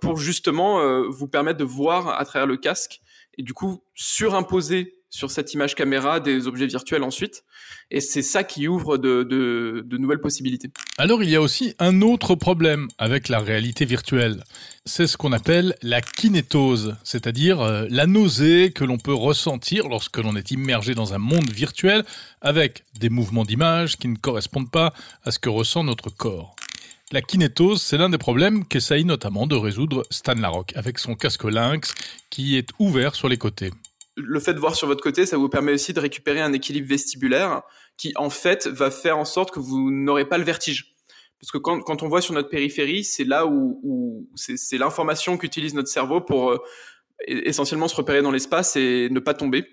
pour 0.00 0.16
justement 0.16 1.08
vous 1.08 1.26
permettre 1.26 1.58
de 1.58 1.64
voir 1.64 2.20
à 2.20 2.24
travers 2.24 2.46
le 2.46 2.56
casque 2.56 3.00
et 3.36 3.42
du 3.42 3.52
coup 3.52 3.82
surimposer 3.94 5.01
sur 5.12 5.30
cette 5.30 5.52
image 5.52 5.74
caméra 5.74 6.20
des 6.20 6.46
objets 6.46 6.66
virtuels 6.66 7.02
ensuite. 7.02 7.44
Et 7.90 8.00
c'est 8.00 8.22
ça 8.22 8.44
qui 8.44 8.66
ouvre 8.66 8.96
de, 8.96 9.86
nouvelles 9.98 10.20
possibilités. 10.20 10.70
Alors 10.96 11.22
il 11.22 11.28
y 11.28 11.36
a 11.36 11.42
aussi 11.42 11.74
un 11.78 12.00
autre 12.00 12.34
problème 12.34 12.88
avec 12.98 13.28
la 13.28 13.38
réalité 13.38 13.84
virtuelle. 13.84 14.42
C'est 14.86 15.06
ce 15.06 15.18
qu'on 15.18 15.32
appelle 15.32 15.76
la 15.82 16.00
kinétose, 16.00 16.96
c'est-à-dire 17.04 17.60
euh, 17.60 17.86
la 17.90 18.06
nausée 18.06 18.72
que 18.74 18.84
l'on 18.84 18.98
peut 18.98 19.14
ressentir 19.14 19.88
lorsque 19.88 20.16
l'on 20.16 20.34
est 20.34 20.50
immergé 20.50 20.94
dans 20.94 21.12
un 21.12 21.18
monde 21.18 21.50
virtuel 21.50 22.04
avec 22.40 22.82
des 22.98 23.10
mouvements 23.10 23.44
d'image 23.44 23.98
qui 23.98 24.08
ne 24.08 24.16
correspondent 24.16 24.70
pas 24.70 24.92
à 25.24 25.30
ce 25.30 25.38
que 25.38 25.50
ressent 25.50 25.84
notre 25.84 26.08
corps. 26.08 26.56
La 27.12 27.20
kinétose, 27.20 27.82
c'est 27.82 27.98
l'un 27.98 28.08
des 28.08 28.18
problèmes 28.18 28.64
qu'essaye 28.64 29.04
notamment 29.04 29.46
de 29.46 29.54
résoudre 29.54 30.04
Stan 30.10 30.34
Larocque 30.34 30.72
avec 30.74 30.98
son 30.98 31.14
casque 31.14 31.44
Lynx 31.44 31.92
qui 32.30 32.56
est 32.56 32.70
ouvert 32.78 33.14
sur 33.14 33.28
les 33.28 33.36
côtés 33.36 33.70
le 34.16 34.40
fait 34.40 34.54
de 34.54 34.58
voir 34.58 34.74
sur 34.74 34.86
votre 34.86 35.02
côté, 35.02 35.26
ça 35.26 35.36
vous 35.36 35.48
permet 35.48 35.72
aussi 35.72 35.92
de 35.92 36.00
récupérer 36.00 36.40
un 36.40 36.52
équilibre 36.52 36.88
vestibulaire 36.88 37.62
qui, 37.96 38.12
en 38.16 38.30
fait, 38.30 38.66
va 38.66 38.90
faire 38.90 39.18
en 39.18 39.24
sorte 39.24 39.50
que 39.50 39.60
vous 39.60 39.90
n'aurez 39.90 40.26
pas 40.26 40.38
le 40.38 40.44
vertige. 40.44 40.96
Parce 41.40 41.50
que 41.50 41.58
quand, 41.58 41.80
quand 41.80 42.02
on 42.02 42.08
voit 42.08 42.20
sur 42.20 42.34
notre 42.34 42.50
périphérie, 42.50 43.04
c'est 43.04 43.24
là 43.24 43.46
où, 43.46 43.80
où 43.82 44.28
c'est 44.36 44.78
l'information 44.78 45.36
qu'utilise 45.36 45.74
notre 45.74 45.88
cerveau 45.88 46.20
pour 46.20 46.50
euh, 46.50 46.58
essentiellement 47.26 47.88
se 47.88 47.96
repérer 47.96 48.22
dans 48.22 48.30
l'espace 48.30 48.76
et 48.76 49.08
ne 49.10 49.18
pas 49.18 49.34
tomber. 49.34 49.66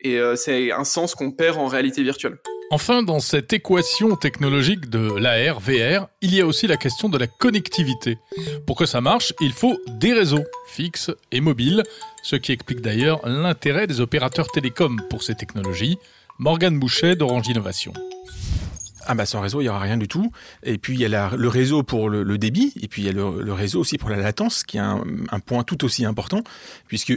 Et 0.00 0.18
euh, 0.18 0.36
c'est 0.36 0.70
un 0.70 0.84
sens 0.84 1.14
qu'on 1.14 1.32
perd 1.32 1.58
en 1.58 1.66
réalité 1.66 2.02
virtuelle. 2.02 2.38
Enfin, 2.72 3.02
dans 3.02 3.18
cette 3.18 3.52
équation 3.52 4.14
technologique 4.14 4.88
de 4.88 5.16
l'AR, 5.18 5.58
VR, 5.58 6.06
il 6.22 6.32
y 6.32 6.40
a 6.40 6.46
aussi 6.46 6.68
la 6.68 6.76
question 6.76 7.08
de 7.08 7.18
la 7.18 7.26
connectivité. 7.26 8.16
Pour 8.64 8.76
que 8.76 8.86
ça 8.86 9.00
marche, 9.00 9.34
il 9.40 9.52
faut 9.52 9.76
des 9.88 10.12
réseaux 10.12 10.44
fixes 10.68 11.10
et 11.32 11.40
mobiles, 11.40 11.82
ce 12.22 12.36
qui 12.36 12.52
explique 12.52 12.80
d'ailleurs 12.80 13.26
l'intérêt 13.26 13.88
des 13.88 14.00
opérateurs 14.00 14.52
télécoms 14.52 15.00
pour 15.10 15.24
ces 15.24 15.34
technologies. 15.34 15.98
Morgane 16.38 16.78
Boucher 16.78 17.16
d'Orange 17.16 17.48
Innovation. 17.48 17.92
Ah 19.12 19.14
bah 19.16 19.26
sans 19.26 19.40
réseau, 19.40 19.60
il 19.60 19.64
n'y 19.64 19.68
aura 19.68 19.80
rien 19.80 19.96
du 19.96 20.06
tout. 20.06 20.30
Et 20.62 20.78
puis 20.78 20.94
il 20.94 21.00
y 21.00 21.04
a 21.04 21.30
le 21.36 21.48
réseau 21.48 21.82
pour 21.82 22.08
le, 22.08 22.38
débit, 22.38 22.72
et 22.80 22.86
puis 22.86 23.02
il 23.02 23.06
y 23.06 23.08
a 23.08 23.12
le, 23.12 23.52
réseau 23.52 23.80
aussi 23.80 23.98
pour 23.98 24.08
la 24.08 24.16
latence, 24.16 24.62
qui 24.62 24.76
est 24.76 24.80
un, 24.80 25.02
point 25.44 25.64
tout 25.64 25.84
aussi 25.84 26.04
important, 26.04 26.44
puisque 26.86 27.14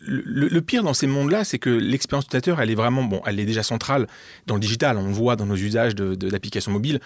le, 0.00 0.60
pire 0.60 0.82
dans 0.82 0.92
ces 0.92 1.06
mondes-là, 1.06 1.44
c'est 1.44 1.60
que 1.60 1.70
l'expérience 1.70 2.24
utilisateur, 2.24 2.60
elle 2.60 2.72
est 2.72 2.74
vraiment, 2.74 3.04
bon, 3.04 3.22
elle 3.26 3.38
est 3.38 3.44
déjà 3.44 3.62
centrale 3.62 4.08
dans 4.48 4.54
le 4.54 4.60
digital. 4.60 4.98
On 4.98 5.12
voit 5.12 5.36
dans 5.36 5.46
nos 5.46 5.54
usages 5.54 5.94
d'applications 5.94 6.72
mobiles, 6.72 6.98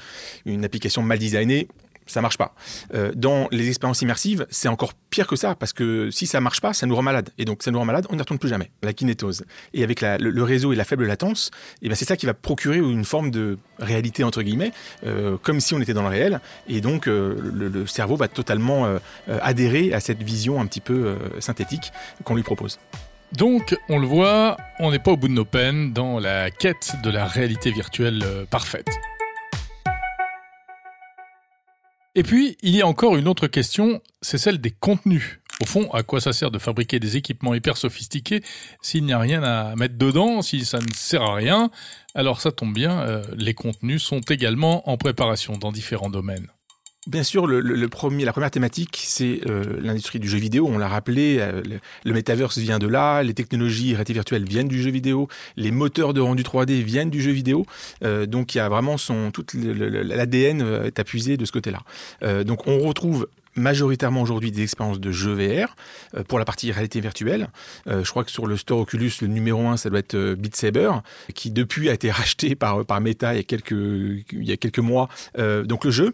une 0.46 0.64
application 0.64 1.02
mal 1.02 1.18
designée, 1.18 1.68
ça 2.10 2.20
marche 2.20 2.38
pas. 2.38 2.54
Euh, 2.94 3.12
dans 3.14 3.48
les 3.50 3.68
expériences 3.68 4.02
immersives, 4.02 4.46
c'est 4.50 4.68
encore 4.68 4.94
pire 5.10 5.26
que 5.26 5.36
ça, 5.36 5.54
parce 5.54 5.72
que 5.72 6.10
si 6.10 6.26
ça 6.26 6.40
marche 6.40 6.60
pas, 6.60 6.72
ça 6.72 6.86
nous 6.86 6.94
rend 6.94 7.02
malade. 7.02 7.30
Et 7.38 7.44
donc, 7.44 7.62
ça 7.62 7.70
nous 7.70 7.78
rend 7.78 7.84
malade, 7.84 8.06
on 8.10 8.14
n'y 8.14 8.20
retourne 8.20 8.38
plus 8.38 8.48
jamais. 8.48 8.70
La 8.82 8.92
kinétose. 8.92 9.44
Et 9.74 9.82
avec 9.82 10.00
le, 10.00 10.42
réseau 10.42 10.72
et 10.72 10.76
la 10.76 10.84
faible 10.84 11.06
latence, 11.06 11.50
eh 11.82 11.88
ben 11.88 11.94
c'est 11.94 12.04
ça 12.04 12.16
qui 12.16 12.26
va 12.26 12.34
procurer 12.34 12.78
une 12.78 13.04
forme 13.04 13.30
de 13.30 13.58
réalité, 13.78 14.24
entre 14.24 14.42
guillemets, 14.42 14.72
euh, 15.06 15.36
comme 15.42 15.60
si 15.60 15.74
on 15.74 15.80
était 15.80 15.94
dans 15.94 16.02
le 16.02 16.08
réel. 16.08 16.40
Et 16.68 16.80
donc, 16.80 17.06
euh, 17.06 17.36
le, 17.52 17.86
cerveau 17.86 18.16
va 18.16 18.28
totalement 18.28 18.86
adhérer 19.28 19.92
à 19.92 20.00
cette 20.00 20.22
vision 20.22 20.60
un 20.60 20.66
petit 20.66 20.80
peu 20.80 21.16
synthétique 21.38 21.92
qu'on 22.24 22.34
lui 22.34 22.42
propose. 22.42 22.78
Donc, 23.32 23.76
on 23.88 23.98
le 23.98 24.06
voit, 24.06 24.56
on 24.80 24.90
n'est 24.90 24.98
pas 24.98 25.12
au 25.12 25.16
bout 25.16 25.28
de 25.28 25.32
nos 25.32 25.44
peines 25.44 25.92
dans 25.92 26.18
la 26.18 26.50
quête 26.50 26.94
de 27.02 27.10
la 27.10 27.26
réalité 27.26 27.70
virtuelle 27.70 28.24
parfaite. 28.50 28.88
Et 32.14 32.22
puis, 32.22 32.56
il 32.62 32.74
y 32.74 32.82
a 32.82 32.86
encore 32.86 33.16
une 33.16 33.28
autre 33.28 33.46
question, 33.46 34.00
c'est 34.20 34.38
celle 34.38 34.60
des 34.60 34.72
contenus. 34.72 35.40
Au 35.60 35.66
fond, 35.66 35.90
à 35.92 36.02
quoi 36.02 36.20
ça 36.20 36.32
sert 36.32 36.50
de 36.50 36.58
fabriquer 36.58 36.98
des 36.98 37.16
équipements 37.16 37.54
hyper 37.54 37.76
sophistiqués 37.76 38.42
s'il 38.82 39.04
n'y 39.04 39.12
a 39.12 39.18
rien 39.18 39.42
à 39.42 39.76
mettre 39.76 39.96
dedans, 39.96 40.42
si 40.42 40.64
ça 40.64 40.78
ne 40.78 40.92
sert 40.94 41.22
à 41.22 41.34
rien? 41.34 41.70
Alors 42.14 42.40
ça 42.40 42.50
tombe 42.50 42.72
bien, 42.72 43.00
euh, 43.00 43.22
les 43.36 43.54
contenus 43.54 44.02
sont 44.02 44.20
également 44.20 44.88
en 44.88 44.96
préparation 44.96 45.58
dans 45.58 45.70
différents 45.70 46.10
domaines. 46.10 46.48
Bien 47.06 47.22
sûr, 47.22 47.46
le, 47.46 47.60
la 47.62 47.88
première 47.88 48.50
thématique, 48.50 49.00
c'est 49.02 49.40
euh, 49.48 49.80
l'industrie 49.80 50.18
du 50.18 50.28
jeu 50.28 50.36
vidéo. 50.36 50.68
On 50.70 50.76
l'a 50.76 50.86
rappelé, 50.86 51.38
euh, 51.40 51.62
le, 52.04 52.12
metaverse 52.12 52.58
vient 52.58 52.78
de 52.78 52.86
là, 52.86 53.22
les 53.22 53.32
technologies 53.32 53.92
réalité 53.92 54.12
virtuelle 54.12 54.44
viennent 54.44 54.68
du 54.68 54.82
jeu 54.82 54.90
vidéo, 54.90 55.26
les 55.56 55.70
moteurs 55.70 56.12
de 56.12 56.20
rendu 56.20 56.42
3D 56.42 56.82
viennent 56.82 57.08
du 57.08 57.22
jeu 57.22 57.30
vidéo. 57.30 57.64
Euh, 58.04 58.26
donc 58.26 58.54
il 58.54 58.58
y 58.58 58.60
a 58.60 58.68
vraiment 58.68 58.98
son 58.98 59.32
l'ADN 59.54 60.60
est 60.84 60.98
appuyé 60.98 61.38
de 61.38 61.44
ce 61.46 61.52
côté-là. 61.52 61.80
donc 62.44 62.66
on 62.66 62.78
retrouve 62.80 63.28
majoritairement 63.56 64.20
aujourd'hui 64.20 64.50
des 64.52 64.62
expériences 64.62 65.00
de 65.00 65.10
jeux 65.10 65.32
VR 65.32 65.76
pour 66.28 66.38
la 66.38 66.44
partie 66.44 66.70
réalité 66.70 67.00
virtuelle. 67.00 67.48
je 67.86 68.08
crois 68.10 68.24
que 68.24 68.30
sur 68.30 68.46
le 68.46 68.56
store 68.58 68.80
Oculus, 68.80 69.12
le 69.22 69.28
numéro 69.28 69.66
un, 69.66 69.76
ça 69.76 69.88
doit 69.88 70.00
être 70.00 70.34
Beat 70.34 70.54
Saber, 70.54 70.90
qui 71.34 71.50
depuis 71.50 71.88
a 71.88 71.94
été 71.94 72.10
racheté 72.20 72.54
par, 72.54 72.84
par 72.84 73.00
Meta 73.00 73.32
il 73.32 73.38
y 73.38 73.40
a 73.40 73.44
quelques, 73.44 73.70
il 73.70 74.44
y 74.44 74.52
a 74.52 74.56
quelques 74.58 74.78
mois. 74.80 75.08
donc 75.64 75.84
le 75.86 75.90
jeu, 75.90 76.12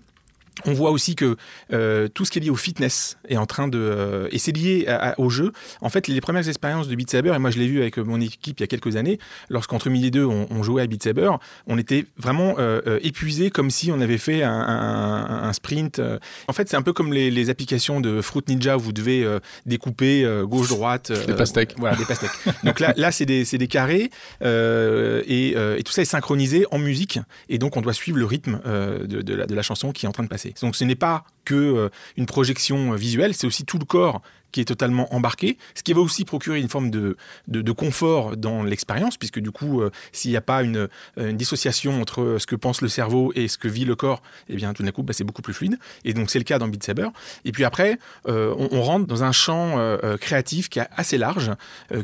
on 0.64 0.72
voit 0.72 0.90
aussi 0.90 1.14
que 1.14 1.36
euh, 1.72 2.08
tout 2.08 2.24
ce 2.24 2.30
qui 2.30 2.38
est 2.38 2.42
lié 2.42 2.50
au 2.50 2.56
fitness 2.56 3.18
est 3.28 3.36
en 3.36 3.46
train 3.46 3.68
de 3.68 3.78
euh, 3.78 4.28
et 4.30 4.38
c'est 4.38 4.52
lié 4.52 4.86
au 5.18 5.28
jeu. 5.28 5.52
En 5.82 5.90
fait, 5.90 6.08
les 6.08 6.20
premières 6.20 6.48
expériences 6.48 6.88
de 6.88 6.94
Beat 6.94 7.10
Saber 7.10 7.34
et 7.34 7.38
moi 7.38 7.50
je 7.50 7.58
l'ai 7.58 7.66
vu 7.66 7.80
avec 7.80 7.98
mon 7.98 8.20
équipe 8.20 8.58
il 8.58 8.62
y 8.62 8.64
a 8.64 8.66
quelques 8.66 8.96
années, 8.96 9.18
lorsqu'entre 9.50 9.90
midi 9.90 10.06
et 10.06 10.10
deux 10.10 10.24
on, 10.24 10.62
jouait 10.62 10.82
à 10.82 10.86
Beat 10.86 11.02
Saber, 11.02 11.30
on 11.66 11.78
était 11.78 12.06
vraiment 12.16 12.54
euh, 12.58 12.98
épuisé 13.02 13.50
comme 13.50 13.70
si 13.70 13.92
on 13.92 14.00
avait 14.00 14.18
fait 14.18 14.42
un, 14.42 15.52
sprint. 15.52 16.00
En 16.48 16.52
fait, 16.52 16.68
c'est 16.68 16.76
un 16.76 16.82
peu 16.82 16.92
comme 16.92 17.12
les, 17.12 17.50
applications 17.50 18.00
de 18.00 18.20
Fruit 18.22 18.42
Ninja 18.48 18.76
où 18.76 18.80
vous 18.80 18.92
devez 18.92 19.26
découper 19.66 20.26
gauche 20.44 20.68
droite. 20.68 21.12
des 21.26 21.34
pastèques. 21.34 21.74
Voilà, 21.78 21.96
des 21.96 22.04
pastèques. 22.04 22.30
donc 22.64 22.80
là, 22.80 22.94
là 22.96 23.12
c'est 23.12 23.26
des, 23.26 23.44
des, 23.44 23.68
carrés 23.68 24.10
et, 24.42 25.48
et, 25.50 25.82
tout 25.84 25.92
ça 25.92 26.02
est 26.02 26.06
synchronisé 26.06 26.66
en 26.70 26.78
musique 26.78 27.20
et 27.48 27.58
donc 27.58 27.76
on 27.76 27.82
doit 27.82 27.92
suivre 27.92 28.18
le 28.18 28.24
rythme 28.24 28.60
de, 28.64 29.22
de, 29.22 29.34
la, 29.34 29.46
de 29.46 29.54
la 29.54 29.62
chanson 29.62 29.92
qui 29.92 30.06
est 30.06 30.08
en 30.08 30.12
train 30.12 30.24
de 30.24 30.28
passer. 30.28 30.45
Donc 30.60 30.76
ce 30.76 30.84
n'est 30.84 30.94
pas 30.94 31.24
que 31.46 31.54
euh, 31.54 31.88
une 32.18 32.26
projection 32.26 32.92
euh, 32.92 32.96
visuelle, 32.96 33.32
c'est 33.32 33.46
aussi 33.46 33.64
tout 33.64 33.78
le 33.78 33.86
corps 33.86 34.20
qui 34.52 34.60
est 34.60 34.64
totalement 34.64 35.12
embarqué, 35.14 35.58
ce 35.74 35.82
qui 35.82 35.92
va 35.92 36.00
aussi 36.00 36.24
procurer 36.24 36.60
une 36.60 36.68
forme 36.68 36.90
de, 36.90 37.16
de, 37.46 37.72
confort 37.72 38.38
dans 38.38 38.62
l'expérience, 38.62 39.18
puisque 39.18 39.38
du 39.38 39.50
coup, 39.50 39.82
euh, 39.82 39.90
s'il 40.12 40.30
n'y 40.30 40.36
a 40.36 40.40
pas 40.40 40.62
une, 40.62 40.88
dissociation 41.32 42.00
entre 42.00 42.36
ce 42.38 42.46
que 42.46 42.56
pense 42.56 42.80
le 42.80 42.88
cerveau 42.88 43.32
et 43.34 43.48
ce 43.48 43.58
que 43.58 43.68
vit 43.68 43.84
le 43.84 43.96
corps, 43.96 44.22
eh 44.48 44.56
bien 44.56 44.72
tout 44.72 44.82
d'un 44.82 44.92
coup, 44.92 45.02
bah, 45.02 45.12
c'est 45.12 45.24
beaucoup 45.24 45.42
plus 45.42 45.52
fluide. 45.52 45.78
Et 46.04 46.14
donc 46.14 46.30
c'est 46.30 46.38
le 46.38 46.44
cas 46.44 46.58
dans 46.58 46.68
Beat 46.68 46.84
Saber. 46.84 47.08
Et 47.44 47.52
puis 47.52 47.64
après, 47.64 47.98
on, 48.26 48.80
rentre 48.80 49.06
dans 49.06 49.24
un 49.24 49.32
champ 49.32 49.76
créatif 50.20 50.70
qui 50.70 50.78
est 50.78 50.88
assez 50.96 51.18
large, 51.18 51.50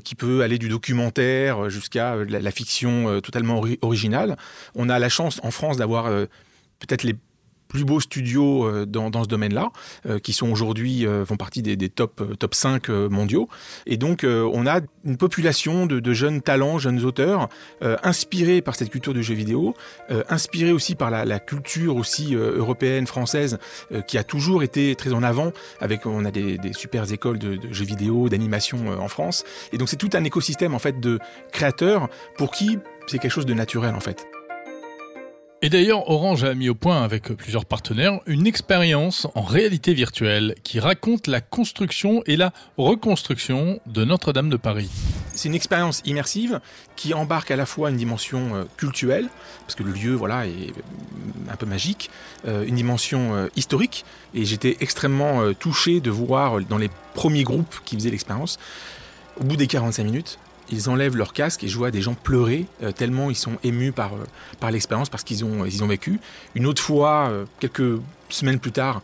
qui 0.04 0.14
peut 0.14 0.42
aller 0.42 0.58
du 0.58 0.68
documentaire 0.68 1.70
jusqu'à 1.70 2.16
la, 2.16 2.40
la, 2.40 2.50
fiction 2.50 3.20
totalement 3.20 3.62
originale. 3.80 4.36
On 4.74 4.90
a 4.90 4.98
la 4.98 5.08
chance 5.08 5.40
en 5.42 5.50
France 5.50 5.78
d'avoir 5.78 6.04
peut-être 6.80 7.04
les 7.04 7.16
plus 7.72 7.84
beaux 7.84 8.00
studios 8.00 8.66
euh, 8.66 8.86
dans, 8.86 9.10
dans 9.10 9.24
ce 9.24 9.28
domaine-là, 9.28 9.70
euh, 10.06 10.18
qui 10.18 10.32
sont 10.32 10.50
aujourd'hui 10.50 11.06
euh, 11.06 11.24
font 11.24 11.36
partie 11.36 11.62
des, 11.62 11.74
des, 11.74 11.88
top 11.88 12.22
top 12.38 12.54
5 12.54 12.88
mondiaux. 12.88 13.48
Et 13.86 13.96
donc 13.96 14.24
on 14.24 14.66
a 14.66 14.80
une 15.04 15.16
population 15.16 15.86
de, 15.86 16.00
de 16.00 16.12
jeunes 16.12 16.42
talents, 16.42 16.78
jeunes 16.78 17.04
auteurs, 17.04 17.48
inspirés 18.02 18.60
par 18.60 18.74
cette 18.74 18.90
culture 18.90 19.14
du 19.14 19.22
jeu 19.22 19.34
vidéo, 19.34 19.74
inspirés 20.28 20.72
aussi 20.72 20.94
par 20.94 21.10
la, 21.10 21.24
la 21.24 21.38
culture 21.38 21.96
aussi 21.96 22.34
européenne, 22.34 23.06
française, 23.06 23.58
qui 24.06 24.18
a 24.18 24.24
toujours 24.24 24.62
été 24.62 24.94
très 24.94 25.12
en 25.12 25.22
avant. 25.22 25.52
Avec 25.80 26.06
on 26.06 26.24
a 26.24 26.30
des, 26.30 26.58
des 26.58 26.72
écoles 27.12 27.38
de, 27.38 27.56
de 27.56 27.72
jeux 27.72 27.84
vidéo, 27.84 28.28
d'animation 28.28 28.88
en 28.88 29.08
France. 29.08 29.44
Et 29.72 29.78
donc 29.78 29.88
c'est 29.88 29.96
tout 29.96 30.10
un 30.12 30.24
écosystème 30.24 30.74
en 30.74 30.78
fait 30.78 31.00
de 31.00 31.18
créateurs 31.52 32.08
pour 32.36 32.50
qui 32.50 32.78
c'est 33.06 33.18
quelque 33.18 33.32
chose 33.32 33.46
de 33.46 33.54
naturel 33.54 33.94
en 33.94 34.00
fait. 34.00 34.26
Et 35.64 35.70
d'ailleurs, 35.70 36.10
Orange 36.10 36.42
a 36.42 36.54
mis 36.54 36.68
au 36.68 36.74
point 36.74 37.04
avec 37.04 37.32
plusieurs 37.36 37.64
partenaires 37.64 38.18
une 38.26 38.48
expérience 38.48 39.28
en 39.36 39.42
réalité 39.42 39.94
virtuelle 39.94 40.56
qui 40.64 40.80
raconte 40.80 41.28
la 41.28 41.40
construction 41.40 42.24
et 42.26 42.36
la 42.36 42.52
reconstruction 42.76 43.78
de 43.86 44.04
Notre-Dame 44.04 44.50
de 44.50 44.56
Paris. 44.56 44.90
C'est 45.32 45.48
une 45.48 45.54
expérience 45.54 46.02
immersive 46.04 46.58
qui 46.96 47.14
embarque 47.14 47.52
à 47.52 47.56
la 47.56 47.64
fois 47.64 47.90
une 47.90 47.96
dimension 47.96 48.56
euh, 48.56 48.64
culturelle, 48.76 49.28
parce 49.60 49.76
que 49.76 49.84
le 49.84 49.92
lieu 49.92 50.14
voilà, 50.14 50.48
est 50.48 50.72
un 51.48 51.54
peu 51.54 51.66
magique, 51.66 52.10
euh, 52.48 52.64
une 52.66 52.74
dimension 52.74 53.36
euh, 53.36 53.46
historique, 53.54 54.04
et 54.34 54.44
j'étais 54.44 54.78
extrêmement 54.80 55.54
touché 55.54 56.00
de 56.00 56.10
voir 56.10 56.60
dans 56.62 56.78
les 56.78 56.90
premiers 57.14 57.44
groupes 57.44 57.76
qui 57.84 57.94
faisaient 57.94 58.10
l'expérience, 58.10 58.58
au 59.40 59.44
bout 59.44 59.56
des 59.56 59.68
45 59.68 60.02
minutes, 60.02 60.38
ils 60.72 60.88
enlèvent 60.88 61.16
leur 61.16 61.32
casque 61.32 61.62
et 61.64 61.68
je 61.68 61.76
vois 61.76 61.90
des 61.90 62.02
gens 62.02 62.14
pleurer 62.14 62.66
euh, 62.82 62.92
tellement 62.92 63.30
ils 63.30 63.36
sont 63.36 63.58
émus 63.62 63.92
par, 63.92 64.14
euh, 64.14 64.24
par 64.58 64.70
l'expérience, 64.70 65.08
parce 65.08 65.22
qu'ils 65.22 65.44
ont, 65.44 65.64
ils 65.64 65.84
ont 65.84 65.86
vécu. 65.86 66.18
Une 66.54 66.66
autre 66.66 66.82
fois, 66.82 67.28
euh, 67.30 67.44
quelques 67.60 68.00
semaines 68.28 68.58
plus 68.58 68.72
tard, 68.72 69.02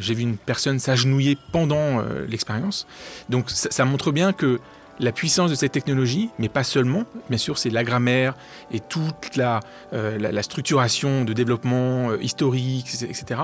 j'ai 0.00 0.12
vu 0.12 0.20
une 0.20 0.36
personne 0.36 0.78
s'agenouiller 0.78 1.38
pendant 1.50 2.02
l'expérience. 2.28 2.86
Donc 3.30 3.48
ça, 3.48 3.86
montre 3.86 4.12
bien 4.12 4.34
que 4.34 4.60
la 5.00 5.12
puissance 5.12 5.48
de 5.50 5.54
cette 5.54 5.72
technologie, 5.72 6.28
mais 6.38 6.50
pas 6.50 6.62
seulement, 6.62 7.04
bien 7.30 7.38
sûr, 7.38 7.56
c'est 7.56 7.70
la 7.70 7.84
grammaire 7.84 8.34
et 8.70 8.80
toute 8.80 9.36
la, 9.36 9.60
la, 9.92 10.42
structuration 10.42 11.24
de 11.24 11.32
développement 11.32 12.14
historique, 12.16 13.02
etc., 13.02 13.40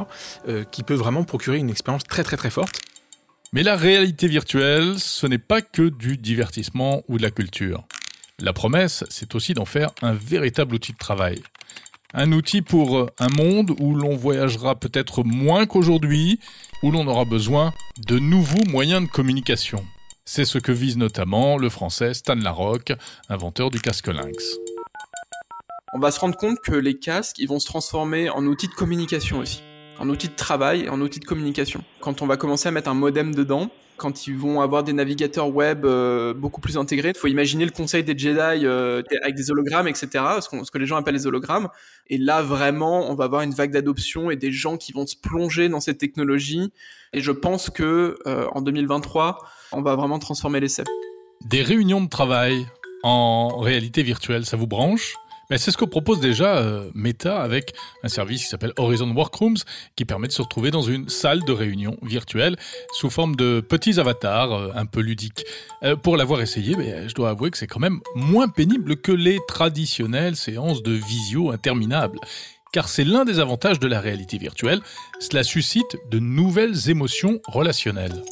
qui 0.71 0.83
peut 0.83 0.93
vraiment 0.93 1.25
procurer 1.25 1.57
une 1.57 1.71
expérience 1.71 2.05
très 2.05 2.25
très 2.25 2.37
très 2.37 2.51
forte. 2.51 2.83
Mais 3.55 3.63
la 3.63 3.77
réalité 3.77 4.29
virtuelle, 4.29 4.99
ce 4.99 5.27
n'est 5.27 5.37
pas 5.37 5.61
que 5.61 5.91
du 5.91 6.17
divertissement 6.17 7.03
ou 7.07 7.19
de 7.19 7.23
la 7.23 7.31
culture. 7.31 7.85
La 8.39 8.55
promesse, 8.55 9.05
c'est 9.11 9.35
aussi 9.35 9.53
d'en 9.53 9.67
faire 9.67 9.91
un 10.01 10.15
véritable 10.15 10.75
outil 10.75 10.93
de 10.93 10.99
travail. 10.99 11.43
Un 12.15 12.33
outil 12.33 12.63
pour 12.63 13.11
un 13.19 13.29
monde 13.29 13.75
où 13.79 13.95
l'on 13.95 14.17
voyagera 14.17 14.75
peut-être 14.75 15.23
moins 15.23 15.67
qu'aujourd'hui, 15.67 16.41
où 16.83 16.91
l'on 16.91 17.07
aura 17.07 17.27
besoin 17.27 17.75
de 18.07 18.19
nouveaux 18.19 18.65
moyens 18.71 19.03
de 19.03 19.11
communication. 19.11 19.85
C'est 20.25 20.47
ce 20.47 20.57
que 20.57 20.73
vise 20.73 20.97
notamment 20.97 21.59
le 21.59 21.69
français 21.69 22.15
Stan 22.15 22.37
Larocque, 22.37 22.95
inventeur 23.29 23.69
du 23.69 23.81
casque 23.81 24.09
Lynx. 24.09 24.57
On 25.93 25.99
va 25.99 26.11
se 26.11 26.21
rendre 26.21 26.39
compte 26.39 26.59
que 26.61 26.73
les 26.73 26.99
casques, 26.99 27.39
ils 27.39 27.49
vont 27.49 27.61
se 27.61 27.67
transformer 27.67 28.31
en 28.31 28.47
outils 28.47 28.69
de 28.69 28.73
communication 28.73 29.41
aussi, 29.41 29.61
en 30.03 30.09
outils 30.11 30.29
de 30.29 30.35
travail 30.35 30.83
et 30.83 30.89
en 30.89 31.01
outils 31.01 31.21
de 31.21 31.25
communication. 31.25 31.85
Quand 32.01 32.23
on 32.23 32.27
va 32.27 32.37
commencer 32.37 32.67
à 32.67 32.73
mettre 32.73 32.91
un 32.91 32.95
modem 32.95 33.33
dedans, 33.33 33.71
quand 33.97 34.27
ils 34.27 34.37
vont 34.37 34.61
avoir 34.61 34.83
des 34.83 34.93
navigateurs 34.93 35.55
web 35.55 35.85
euh, 35.85 36.35
beaucoup 36.35 36.61
plus 36.61 36.77
intégrés. 36.77 37.11
Il 37.11 37.19
faut 37.19 37.29
imaginer 37.29 37.65
le 37.65 37.71
conseil 37.71 38.03
des 38.03 38.19
Jedi 38.19 38.67
euh, 38.67 39.01
avec 39.23 39.37
des 39.37 39.53
hologrammes, 39.53 39.87
etc., 39.87 40.09
ce, 40.41 40.65
ce, 40.65 40.71
que 40.73 40.79
les 40.79 40.87
gens 40.87 40.97
appellent 40.97 41.15
les 41.15 41.29
hologrammes. 41.29 41.69
Et 42.09 42.19
là, 42.19 42.43
vraiment, 42.43 43.09
on 43.09 43.15
va 43.15 43.25
avoir 43.25 43.43
une 43.43 43.53
vague 43.53 43.71
d'adoption 43.71 44.33
et 44.33 44.37
des 44.37 44.51
gens 44.51 44.77
qui 44.77 44.93
vont 44.93 45.07
se 45.07 45.15
plonger 45.15 45.69
dans 45.69 45.79
cette 45.79 45.99
technologie. 45.99 46.73
Et 47.13 47.21
je 47.21 47.31
pense 47.31 47.71
que 47.71 48.19
euh, 48.27 48.49
en 48.53 48.61
2023, 48.61 49.39
on 49.71 49.83
va 49.83 49.95
vraiment 49.95 50.19
transformer 50.19 50.59
l'essai. 50.59 50.83
Des 51.45 51.63
réunions 51.63 52.01
de 52.01 52.09
travail 52.09 52.67
en 53.05 53.59
réalité 53.59 54.03
virtuelle, 54.03 54.47
ça 54.47 54.57
vous 54.57 54.67
branche? 54.67 55.15
C'est 55.59 55.71
ce 55.71 55.77
que 55.77 55.85
propose 55.85 56.21
déjà 56.21 56.57
euh, 56.57 56.91
Meta 56.95 57.43
avec 57.43 57.75
un 58.03 58.09
service 58.09 58.43
qui 58.43 58.49
s'appelle 58.49 58.73
Horizon 58.77 59.13
Workrooms, 59.15 59.59
qui 59.97 60.05
permet 60.05 60.29
de 60.29 60.33
se 60.33 60.43
retrouver 60.43 60.71
dans 60.71 60.83
une 60.83 61.09
salle 61.09 61.45
de 61.45 61.53
réunion 61.53 61.97
virtuelle 62.03 62.57
sous 62.93 63.11
forme 63.11 63.37
de 63.37 63.61
petits 63.61 63.99
avatars 63.99 64.53
euh, 64.53 64.71
un 64.75 64.87
peu 64.87 65.01
ludiques. 65.01 65.45
Euh, 65.83 65.97
pour 65.97 66.17
l'avoir 66.17 66.41
essayé, 66.41 66.75
je 67.09 67.15
dois 67.15 67.31
avouer 67.31 67.51
que 67.51 67.59
c'est 67.59 67.67
quand 67.67 67.81
même 67.81 68.01
moins 68.15 68.49
pénible 68.49 68.97
que 68.97 69.13
les 69.13 69.39
traditionnelles 69.49 70.37
séances 70.37 70.83
de 70.83 70.93
visio 70.93 71.51
interminables. 71.51 72.19
Car 72.73 72.89
c'est 72.89 73.05
l'un 73.05 73.25
des 73.25 73.39
avantages 73.39 73.79
de 73.79 73.87
la 73.87 74.01
réalité 74.01 74.39
virtuelle, 74.39 74.81
cela 75.21 75.45
suscite 75.45 75.99
de 76.11 76.19
nouvelles 76.19 76.89
émotions 76.89 77.41
relationnelles. 77.47 78.23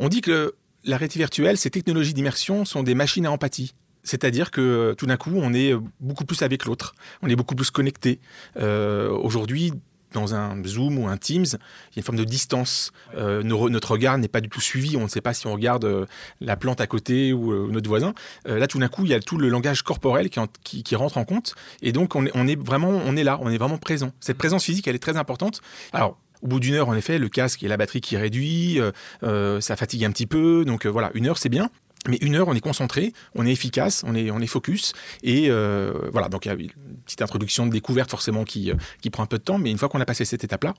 On 0.00 0.08
dit 0.08 0.20
que 0.20 0.54
la 0.82 0.96
réalité 0.96 1.18
virtuelle, 1.18 1.56
ces 1.56 1.70
technologies 1.70 2.14
d'immersion 2.14 2.64
sont 2.64 2.82
des 2.82 2.94
machines 2.94 3.26
à 3.26 3.30
empathie. 3.30 3.74
C'est-à-dire 4.04 4.50
que 4.50 4.60
euh, 4.60 4.94
tout 4.94 5.06
d'un 5.06 5.16
coup, 5.16 5.32
on 5.34 5.52
est 5.52 5.74
beaucoup 5.98 6.24
plus 6.24 6.42
avec 6.42 6.66
l'autre, 6.66 6.94
on 7.22 7.28
est 7.28 7.36
beaucoup 7.36 7.54
plus 7.54 7.70
connecté. 7.70 8.20
Euh, 8.58 9.10
aujourd'hui, 9.10 9.72
dans 10.12 10.32
un 10.32 10.62
Zoom 10.64 10.98
ou 10.98 11.08
un 11.08 11.16
Teams, 11.16 11.44
il 11.44 11.50
y 11.50 11.56
a 11.56 11.58
une 11.96 12.02
forme 12.04 12.18
de 12.18 12.24
distance. 12.24 12.92
Euh, 13.16 13.42
notre 13.42 13.90
regard 13.90 14.16
n'est 14.16 14.28
pas 14.28 14.40
du 14.40 14.48
tout 14.48 14.60
suivi. 14.60 14.96
On 14.96 15.02
ne 15.02 15.08
sait 15.08 15.20
pas 15.20 15.34
si 15.34 15.48
on 15.48 15.52
regarde 15.52 16.06
la 16.40 16.56
plante 16.56 16.80
à 16.80 16.86
côté 16.86 17.32
ou 17.32 17.72
notre 17.72 17.88
voisin. 17.88 18.14
là, 18.44 18.68
tout 18.68 18.78
d'un 18.78 18.86
coup, 18.86 19.04
il 19.04 19.10
y 19.10 19.14
a 19.14 19.18
tout 19.18 19.38
le 19.38 19.48
langage 19.48 19.82
corporel 19.82 20.30
qui, 20.30 20.94
rentre 20.94 21.18
en 21.18 21.24
compte. 21.24 21.56
Et 21.82 21.90
donc, 21.90 22.14
on 22.14 22.26
est, 22.26 22.30
on 22.34 22.46
est, 22.46 22.54
vraiment, 22.54 22.90
on 22.90 23.16
est 23.16 23.24
là, 23.24 23.40
on 23.42 23.50
est 23.50 23.58
vraiment 23.58 23.78
présent. 23.78 24.12
Cette 24.20 24.38
présence 24.38 24.62
physique, 24.62 24.86
elle 24.86 24.94
est 24.94 25.02
très 25.02 25.16
importante. 25.16 25.62
Alors, 25.92 26.16
au 26.42 26.46
bout 26.46 26.60
d'une 26.60 26.74
heure, 26.74 26.88
en 26.88 26.94
effet, 26.94 27.18
le 27.18 27.28
casque 27.28 27.64
et 27.64 27.68
la 27.68 27.76
batterie 27.76 28.00
qui 28.00 28.16
réduit, 28.16 28.78
ça 29.20 29.74
fatigue 29.74 30.04
un 30.04 30.12
petit 30.12 30.26
peu. 30.26 30.64
Donc 30.64 30.86
voilà, 30.86 31.10
une 31.14 31.26
heure, 31.26 31.38
c'est 31.38 31.48
bien. 31.48 31.70
Mais 32.08 32.18
une 32.20 32.34
heure, 32.34 32.48
on 32.48 32.54
est 32.54 32.60
concentré, 32.60 33.12
on 33.34 33.46
est 33.46 33.52
efficace, 33.52 34.02
on 34.06 34.14
est, 34.14 34.30
on 34.30 34.40
est 34.40 34.46
focus. 34.46 34.92
Et 35.22 35.46
euh, 35.48 35.92
voilà, 36.12 36.28
donc 36.28 36.46
il 36.46 36.48
y 36.48 36.50
a 36.50 36.54
une 36.54 36.70
petite 37.04 37.22
introduction 37.22 37.66
de 37.66 37.72
découverte 37.72 38.10
forcément 38.10 38.44
qui, 38.44 38.70
euh, 38.70 38.74
qui 39.00 39.10
prend 39.10 39.22
un 39.22 39.26
peu 39.26 39.38
de 39.38 39.42
temps. 39.42 39.58
Mais 39.58 39.70
une 39.70 39.78
fois 39.78 39.88
qu'on 39.88 40.00
a 40.00 40.06
passé 40.06 40.24
cette 40.24 40.44
étape-là, 40.44 40.74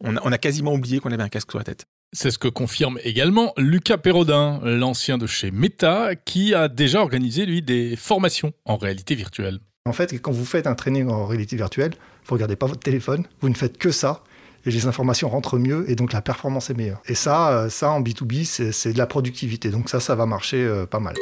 on 0.00 0.16
a, 0.16 0.38
quasiment 0.38 0.74
oublié 0.74 0.98
qu'on 0.98 1.12
avait 1.12 1.22
un 1.22 1.28
casque 1.28 1.50
sur 1.50 1.58
la 1.58 1.64
tête. 1.64 1.86
C'est 2.12 2.30
ce 2.30 2.38
que 2.38 2.48
confirme 2.48 2.98
également 3.04 3.52
Lucas 3.56 3.96
Perrodin, 3.96 4.60
l'ancien 4.62 5.18
de 5.18 5.26
chez 5.26 5.50
Meta, 5.50 6.14
qui 6.14 6.54
a 6.54 6.68
déjà 6.68 7.00
organisé, 7.00 7.46
lui, 7.46 7.62
des 7.62 7.96
formations 7.96 8.52
en 8.64 8.76
réalité 8.76 9.14
virtuelle. 9.14 9.60
En 9.86 9.92
fait, 9.92 10.20
quand 10.20 10.32
vous 10.32 10.44
faites 10.44 10.66
un 10.66 10.74
training 10.74 11.08
en 11.08 11.26
réalité 11.26 11.56
virtuelle, 11.56 11.92
vous 12.26 12.34
ne 12.34 12.38
regardez 12.38 12.56
pas 12.56 12.66
votre 12.66 12.80
téléphone, 12.80 13.24
vous 13.40 13.48
ne 13.48 13.54
faites 13.54 13.78
que 13.78 13.90
ça 13.90 14.22
et 14.66 14.70
les 14.70 14.86
informations 14.86 15.28
rentrent 15.28 15.58
mieux 15.58 15.88
et 15.90 15.94
donc 15.94 16.12
la 16.12 16.22
performance 16.22 16.70
est 16.70 16.74
meilleure. 16.74 17.02
Et 17.06 17.14
ça, 17.14 17.50
euh, 17.50 17.68
ça 17.68 17.90
en 17.90 18.00
B2B, 18.00 18.44
c'est 18.44 18.92
de 18.92 18.98
la 18.98 19.06
productivité. 19.06 19.70
Donc 19.70 19.88
ça, 19.88 20.00
ça 20.00 20.14
va 20.14 20.26
marcher 20.26 20.62
euh, 20.64 20.86
pas 20.86 21.00
mal. 21.00 21.14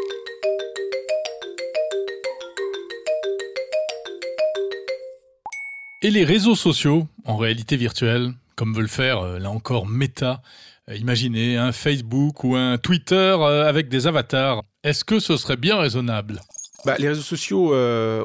Et 6.05 6.11
les 6.11 6.25
réseaux 6.25 6.57
sociaux 6.57 7.07
en 7.25 7.37
réalité 7.37 7.77
virtuelle, 7.77 8.33
comme 8.57 8.75
veut 8.75 8.83
le 8.83 8.89
faire 8.89 9.21
euh, 9.21 9.39
là 9.39 9.51
encore 9.51 9.87
Meta, 9.87 10.43
imaginez 10.93 11.57
un 11.57 11.71
Facebook 11.71 12.43
ou 12.43 12.57
un 12.57 12.77
Twitter 12.77 13.37
avec 13.41 13.89
des 13.89 14.09
avatars. 14.09 14.63
Est-ce 14.83 15.05
que 15.05 15.21
ce 15.21 15.37
serait 15.37 15.57
bien 15.57 15.79
raisonnable? 15.79 16.41
Bah, 16.85 16.97
les 16.99 17.07
réseaux 17.07 17.23
sociaux, 17.23 17.73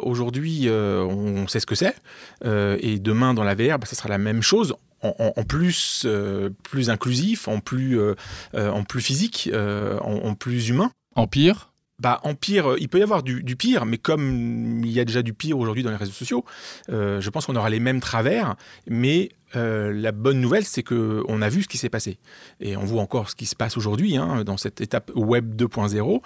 aujourd'hui, 0.02 0.68
on 0.68 1.48
sait 1.48 1.60
ce 1.60 1.68
que 1.68 1.76
c'est. 1.76 1.96
et 2.44 2.98
demain, 2.98 3.36
dans 3.36 3.44
la 3.44 3.54
VR, 3.54 3.78
bah, 3.78 3.86
ça 3.86 3.96
sera 3.96 4.10
la 4.10 4.18
même 4.18 4.42
chose 4.42 4.76
en, 5.18 5.44
plus, 5.44 6.04
euh, 6.06 6.50
plus 6.64 6.90
inclusif, 6.90 7.48
en 7.48 7.60
plus, 7.60 8.00
euh, 8.00 8.16
euh, 8.56 8.70
en 8.70 8.84
plus 8.84 9.02
physique, 9.02 9.50
en, 9.54 10.36
plus 10.36 10.70
humain. 10.70 10.92
En 11.16 11.28
pire 11.28 11.72
bah, 12.00 12.20
en 12.22 12.36
pire, 12.36 12.76
il 12.80 12.90
peut 12.90 13.00
y 13.00 13.02
avoir 13.02 13.24
du, 13.24 13.56
pire, 13.56 13.88
mais 13.88 13.98
comme 13.98 14.84
il 14.86 14.92
y 14.92 15.00
a 15.00 15.06
déjà 15.06 15.24
du 15.24 15.34
pire 15.34 15.58
aujourd'hui 15.58 15.82
dans 15.82 15.90
les 15.90 15.96
réseaux 15.96 16.12
sociaux, 16.12 16.46
je 16.90 17.30
pense 17.32 17.48
qu'on 17.48 17.56
aura 17.56 17.72
les 17.72 17.80
mêmes 17.80 18.02
travers, 18.02 18.56
mais 18.86 19.30
la 19.56 20.12
bonne 20.12 20.40
nouvelle, 20.40 20.64
c'est 20.64 20.84
qu'on 20.84 21.42
a 21.42 21.50
vu 21.50 21.64
ce 21.64 21.68
qui 21.68 21.80
s'est 21.80 21.90
passé. 21.90 22.20
Et 22.60 22.78
on 22.78 22.86
voit 22.86 23.02
encore 23.02 23.32
ce 23.32 23.36
qui 23.36 23.48
se 23.48 23.56
passe 23.56 23.78
aujourd'hui 23.78 24.16
hein, 24.16 24.44
dans 24.44 24.58
cette 24.58 24.80
étape 24.80 25.12
Web 25.16 25.56
2.0, 25.56 26.22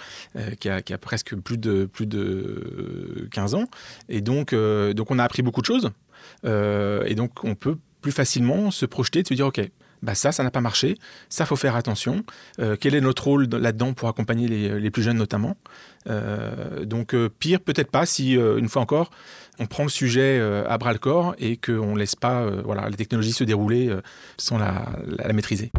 qui, 0.58 0.67
a, 0.67 0.82
qui, 0.82 0.94
a, 0.94 0.98
presque 0.98 1.38
plus 1.38 1.58
de, 1.58 1.86
plus 1.86 2.06
de 2.06 3.30
15 3.32 3.56
ans. 3.56 3.67
Et 4.10 4.20
donc, 4.20 4.54
donc 4.54 5.10
on 5.10 5.20
a 5.20 5.24
appris 5.24 5.41
beaucoup 5.41 5.62
de 5.62 5.67
choses. 5.67 5.89
et 6.44 7.15
donc 7.15 7.46
on 7.46 7.56
peut 7.56 7.78
plus 8.02 8.12
facilement 8.12 8.72
se 8.72 8.86
projeter, 8.86 9.24
de 9.24 9.28
se 9.28 9.34
dire, 9.34 9.48
OK, 9.48 9.62
bah 10.02 10.16
ça, 10.16 10.32
ça 10.32 10.44
n'a 10.44 10.52
pas 10.52 10.62
marché, 10.62 10.98
ça, 11.30 11.46
faut 11.46 11.56
faire 11.56 11.76
attention. 11.76 12.24
Euh, 12.60 12.76
quel 12.80 12.96
est 12.96 13.02
notre 13.02 13.26
rôle 13.26 13.48
là-dedans 13.52 13.94
pour 13.94 14.10
accompagner 14.10 14.48
les, 14.48 14.92
plus 14.92 15.04
jeunes 15.04 15.18
notamment? 15.18 15.58
Euh, 16.10 16.86
Donc, 16.86 17.14
euh, 17.14 17.30
pire, 17.30 17.60
peut-être 17.60 17.92
pas 17.92 18.06
si, 18.06 18.34
une 18.34 18.68
fois 18.68 18.82
encore, 18.82 19.12
on 19.60 19.68
prend 19.68 19.84
le 19.84 19.90
sujet 19.90 20.40
à 20.68 20.78
bras-le-corps 20.78 21.36
et 21.38 21.58
qu'on 21.58 21.94
ne 21.94 22.00
laisse 22.00 22.16
pas 22.16 22.50
voilà, 22.64 22.90
la 22.90 22.96
technologie 22.96 23.34
se 23.34 23.44
dérouler 23.44 23.96
sans 24.38 24.58
la 24.58 25.34
maîtriser. 25.34 25.72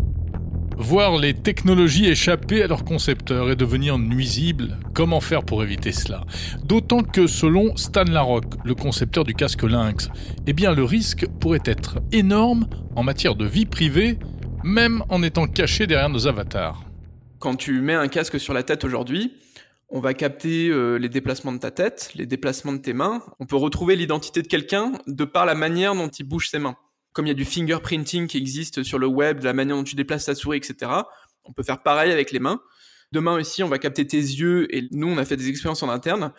Voir 0.78 1.18
les 1.18 1.34
technologies 1.34 2.06
échapper 2.06 2.62
à 2.62 2.66
leurs 2.66 2.84
concepteurs 2.84 3.50
et 3.50 3.56
devenir 3.56 3.98
nuisibles, 3.98 4.78
comment 4.94 5.20
faire 5.20 5.44
pour 5.44 5.62
éviter 5.62 5.92
cela? 5.92 6.24
D'autant 6.64 7.02
que 7.02 7.26
selon 7.26 7.76
Stan 7.76 8.04
Larocque, 8.04 8.54
le 8.64 8.74
concepteur 8.74 9.24
du 9.24 9.34
casque 9.34 9.62
Lynx, 9.62 10.08
eh 10.46 10.52
bien 10.52 10.74
le 10.74 10.84
risque 10.84 11.26
pourrait 11.40 11.62
être 11.64 11.98
énorme 12.10 12.66
en 12.96 13.02
matière 13.02 13.34
de 13.34 13.44
vie 13.44 13.66
privée, 13.66 14.18
même 14.64 15.04
en 15.08 15.22
étant 15.22 15.46
caché 15.46 15.86
derrière 15.86 16.08
nos 16.08 16.26
avatars. 16.26 16.82
Quand 17.38 17.56
tu 17.56 17.80
mets 17.80 17.94
un 17.94 18.08
casque 18.08 18.40
sur 18.40 18.54
la 18.54 18.62
tête 18.62 18.84
aujourd'hui, 18.84 19.34
on 19.90 20.00
va 20.00 20.14
capter 20.14 20.68
euh, 20.68 20.96
les 20.96 21.10
déplacements 21.10 21.52
de 21.52 21.58
ta 21.58 21.70
tête, 21.70 22.12
les 22.14 22.24
déplacements 22.24 22.72
de 22.72 22.78
tes 22.78 22.94
mains. 22.94 23.22
On 23.40 23.46
peut 23.46 23.56
retrouver 23.56 23.94
l'identité 23.94 24.40
de 24.40 24.48
quelqu'un 24.48 24.92
de 25.06 25.24
par 25.24 25.44
la 25.44 25.54
manière 25.54 25.94
dont 25.94 26.08
il 26.08 26.24
bouge 26.24 26.48
ses 26.48 26.58
mains 26.58 26.76
comme 27.12 27.26
il 27.26 27.28
y 27.28 27.32
a 27.32 27.34
du 27.34 27.44
fingerprinting 27.44 28.26
qui 28.26 28.38
existe 28.38 28.82
sur 28.82 28.98
le 28.98 29.06
web, 29.06 29.40
de 29.40 29.44
la 29.44 29.52
manière 29.52 29.76
dont 29.76 29.84
tu 29.84 29.96
déplaces 29.96 30.26
ta 30.26 30.34
souris, 30.34 30.58
etc., 30.58 30.90
on 31.44 31.52
peut 31.52 31.62
faire 31.62 31.82
pareil 31.82 32.12
avec 32.12 32.30
les 32.30 32.38
mains. 32.38 32.62
Demain 33.12 33.34
aussi, 33.34 33.62
on 33.62 33.68
va 33.68 33.78
capter 33.78 34.06
tes 34.06 34.16
yeux 34.16 34.74
et 34.74 34.88
nous, 34.90 35.08
on 35.08 35.18
a 35.18 35.24
fait 35.24 35.36
des 35.36 35.48
expériences 35.48 35.82
en 35.82 35.90
interne. 35.90 36.32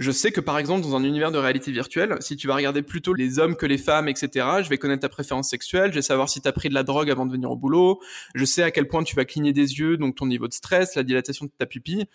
Je 0.00 0.10
sais 0.10 0.32
que 0.32 0.40
par 0.40 0.58
exemple, 0.58 0.82
dans 0.82 0.96
un 0.96 1.04
univers 1.04 1.30
de 1.30 1.38
réalité 1.38 1.70
virtuelle, 1.70 2.16
si 2.20 2.34
tu 2.34 2.48
vas 2.48 2.56
regarder 2.56 2.82
plutôt 2.82 3.14
les 3.14 3.38
hommes 3.38 3.54
que 3.54 3.66
les 3.66 3.78
femmes, 3.78 4.08
etc., 4.08 4.46
je 4.64 4.68
vais 4.68 4.78
connaître 4.78 5.02
ta 5.02 5.08
préférence 5.08 5.48
sexuelle, 5.48 5.90
je 5.90 5.96
vais 5.96 6.02
savoir 6.02 6.28
si 6.28 6.40
tu 6.40 6.48
as 6.48 6.52
pris 6.52 6.68
de 6.68 6.74
la 6.74 6.82
drogue 6.82 7.10
avant 7.10 7.26
de 7.26 7.32
venir 7.32 7.52
au 7.52 7.56
boulot, 7.56 8.00
je 8.34 8.44
sais 8.44 8.64
à 8.64 8.72
quel 8.72 8.88
point 8.88 9.04
tu 9.04 9.14
vas 9.14 9.24
cligner 9.24 9.52
des 9.52 9.78
yeux, 9.78 9.96
donc 9.96 10.16
ton 10.16 10.26
niveau 10.26 10.48
de 10.48 10.52
stress, 10.52 10.96
la 10.96 11.04
dilatation 11.04 11.44
de 11.46 11.52
ta 11.56 11.66
pupille, 11.66 12.06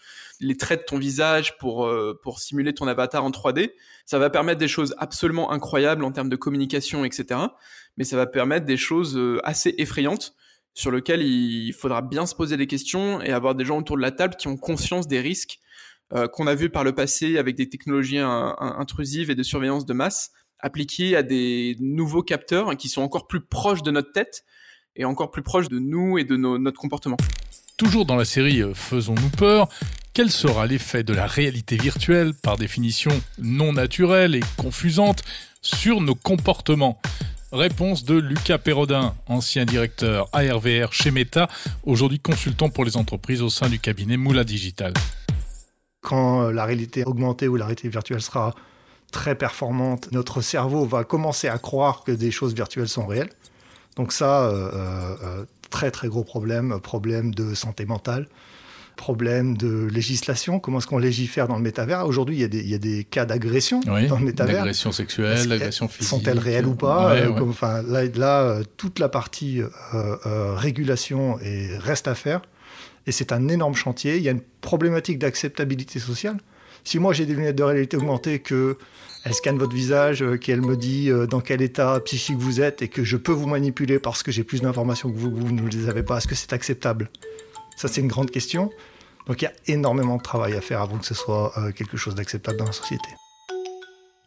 les 0.41 0.57
traits 0.57 0.81
de 0.81 0.85
ton 0.85 0.97
visage 0.97 1.57
pour, 1.57 1.85
euh, 1.85 2.19
pour 2.21 2.39
simuler 2.39 2.73
ton 2.73 2.87
avatar 2.87 3.23
en 3.23 3.29
3D. 3.29 3.71
Ça 4.05 4.19
va 4.19 4.29
permettre 4.29 4.59
des 4.59 4.67
choses 4.67 4.93
absolument 4.97 5.51
incroyables 5.51 6.03
en 6.03 6.11
termes 6.11 6.29
de 6.29 6.35
communication, 6.35 7.05
etc 7.05 7.45
mais 7.97 8.03
ça 8.03 8.17
va 8.17 8.25
permettre 8.25 8.65
des 8.65 8.77
choses 8.77 9.17
euh, 9.17 9.39
assez 9.43 9.75
effrayantes 9.77 10.35
sur 10.73 10.91
lesquelles 10.91 11.21
il 11.21 11.73
faudra 11.73 12.01
bien 12.01 12.25
se 12.25 12.35
poser 12.35 12.57
des 12.57 12.67
questions 12.67 13.21
et 13.21 13.31
avoir 13.31 13.55
des 13.55 13.63
gens 13.63 13.77
autour 13.77 13.95
de 13.95 14.01
la 14.01 14.11
table 14.11 14.35
qui 14.35 14.47
ont 14.47 14.57
conscience 14.57 15.07
des 15.07 15.21
risques 15.21 15.59
euh, 16.13 16.27
qu'on 16.27 16.47
a 16.47 16.55
vus 16.55 16.69
par 16.69 16.83
le 16.83 16.93
passé 16.93 17.37
avec 17.37 17.55
des 17.55 17.69
technologies 17.69 18.19
intrusives 18.19 19.29
et 19.31 19.35
de 19.35 19.43
surveillance 19.43 19.85
de 19.85 19.93
masse 19.93 20.31
appliquées 20.59 21.15
à 21.15 21.23
des 21.23 21.75
nouveaux 21.79 22.23
capteurs 22.23 22.75
qui 22.77 22.89
sont 22.89 23.01
encore 23.01 23.27
plus 23.27 23.41
proches 23.41 23.83
de 23.83 23.91
notre 23.91 24.11
tête 24.11 24.43
et 24.95 25.05
encore 25.05 25.31
plus 25.31 25.43
proches 25.43 25.69
de 25.69 25.79
nous 25.79 26.17
et 26.17 26.23
de 26.23 26.35
notre 26.35 26.79
comportement. 26.79 27.17
Toujours 27.77 28.05
dans 28.05 28.15
la 28.15 28.25
série 28.25 28.61
euh, 28.61 28.73
Faisons-nous 28.73 29.29
peur, 29.29 29.67
quel 30.13 30.31
sera 30.31 30.65
l'effet 30.65 31.03
de 31.03 31.13
la 31.13 31.27
réalité 31.27 31.75
virtuelle, 31.75 32.33
par 32.33 32.57
définition 32.57 33.11
non 33.37 33.73
naturelle 33.73 34.35
et 34.35 34.43
confusante, 34.55 35.23
sur 35.61 35.99
nos 35.99 36.15
comportements? 36.15 37.01
Réponse 37.51 38.03
de 38.05 38.15
Lucas 38.15 38.57
Perrodin, 38.57 39.13
ancien 39.27 39.65
directeur 39.65 40.29
ARVR 40.33 40.93
chez 40.93 41.11
Meta, 41.11 41.49
aujourd'hui 41.83 42.19
consultant 42.19 42.69
pour 42.69 42.85
les 42.85 42.97
entreprises 42.97 43.41
au 43.41 43.49
sein 43.49 43.69
du 43.69 43.79
cabinet 43.79 44.17
Moula 44.17 44.43
Digital. 44.43 44.93
Quand 46.05 46.49
la 46.51 46.65
réalité 46.65 47.03
augmentée 47.03 47.47
ou 47.47 47.55
la 47.55 47.65
réalité 47.65 47.89
virtuelle 47.89 48.21
sera 48.21 48.53
très 49.11 49.35
performante, 49.35 50.11
notre 50.11 50.41
cerveau 50.41 50.85
va 50.85 51.03
commencer 51.03 51.47
à 51.47 51.57
croire 51.57 52.03
que 52.03 52.11
des 52.11 52.31
choses 52.31 52.53
virtuelles 52.53 52.87
sont 52.87 53.07
réelles. 53.07 53.29
Donc 53.95 54.11
ça, 54.11 54.47
euh, 54.47 54.69
euh, 54.73 55.45
très 55.69 55.89
très 55.89 56.07
gros 56.07 56.23
problème, 56.23 56.79
problème 56.81 57.33
de 57.33 57.53
santé 57.53 57.85
mentale, 57.85 58.27
problème 58.97 59.57
de 59.57 59.87
législation, 59.87 60.59
comment 60.59 60.79
est-ce 60.79 60.87
qu'on 60.87 60.97
légifère 60.97 61.47
dans 61.47 61.55
le 61.55 61.61
métavers 61.61 62.05
Aujourd'hui, 62.05 62.41
il, 62.41 62.53
il, 62.53 62.69
y 62.69 62.73
a 62.73 62.77
des 62.77 63.03
cas 63.03 63.25
d'agression 63.25 63.79
dans 63.79 63.95
le 63.95 64.25
métavers. 64.25 64.61
Agression 64.61 64.91
sexuelle, 64.91 65.51
agression 65.51 65.87
physique. 65.87 66.09
Sont-elles 66.09 66.39
réelles 66.39 66.67
ou 66.67 66.75
pas 66.75 67.13
ouais, 67.13 67.27
ouais. 67.27 67.41
enfin, 67.41 67.81
là, 67.83 68.03
là, 68.15 68.59
toute 68.77 68.99
la 68.99 69.09
partie 69.09 69.61
euh, 69.93 70.55
régulation 70.55 71.39
est, 71.39 71.77
reste 71.77 72.07
à 72.07 72.15
faire. 72.15 72.41
Et 73.07 73.11
c'est 73.11 73.31
un 73.31 73.47
énorme 73.47 73.75
chantier. 73.75 74.17
Il 74.17 74.23
y 74.23 74.29
a 74.29 74.31
une 74.31 74.41
problématique 74.61 75.19
d'acceptabilité 75.19 75.99
sociale. 75.99 76.37
Si 76.83 76.99
moi 76.99 77.13
j'ai 77.13 77.25
des 77.25 77.33
lunettes 77.33 77.55
de 77.55 77.63
réalité 77.63 77.97
augmentée, 77.97 78.39
que 78.39 78.77
elle 79.23 79.33
scanne 79.33 79.57
votre 79.57 79.73
visage, 79.73 80.23
qu'elle 80.39 80.61
me 80.61 80.77
dit 80.77 81.09
dans 81.29 81.41
quel 81.41 81.63
état 81.63 81.99
psychique 82.01 82.37
vous 82.37 82.61
êtes 82.61 82.83
et 82.83 82.87
que 82.87 83.03
je 83.03 83.17
peux 83.17 83.31
vous 83.31 83.47
manipuler 83.47 83.97
parce 83.97 84.21
que 84.21 84.31
j'ai 84.31 84.43
plus 84.43 84.61
d'informations 84.61 85.11
que 85.11 85.17
vous, 85.17 85.35
vous 85.35 85.51
ne 85.51 85.67
les 85.67 85.89
avez 85.89 86.03
pas, 86.03 86.17
est-ce 86.17 86.27
que 86.27 86.35
c'est 86.35 86.53
acceptable? 86.53 87.09
Ça, 87.75 87.87
c'est 87.87 88.01
une 88.01 88.07
grande 88.07 88.29
question. 88.29 88.69
Donc 89.25 89.41
il 89.41 89.45
y 89.45 89.47
a 89.47 89.53
énormément 89.65 90.17
de 90.17 90.21
travail 90.21 90.53
à 90.53 90.61
faire 90.61 90.79
avant 90.81 90.99
que 90.99 91.05
ce 91.07 91.15
soit 91.15 91.53
quelque 91.75 91.97
chose 91.97 92.13
d'acceptable 92.13 92.57
dans 92.57 92.65
la 92.65 92.71
société. 92.71 93.07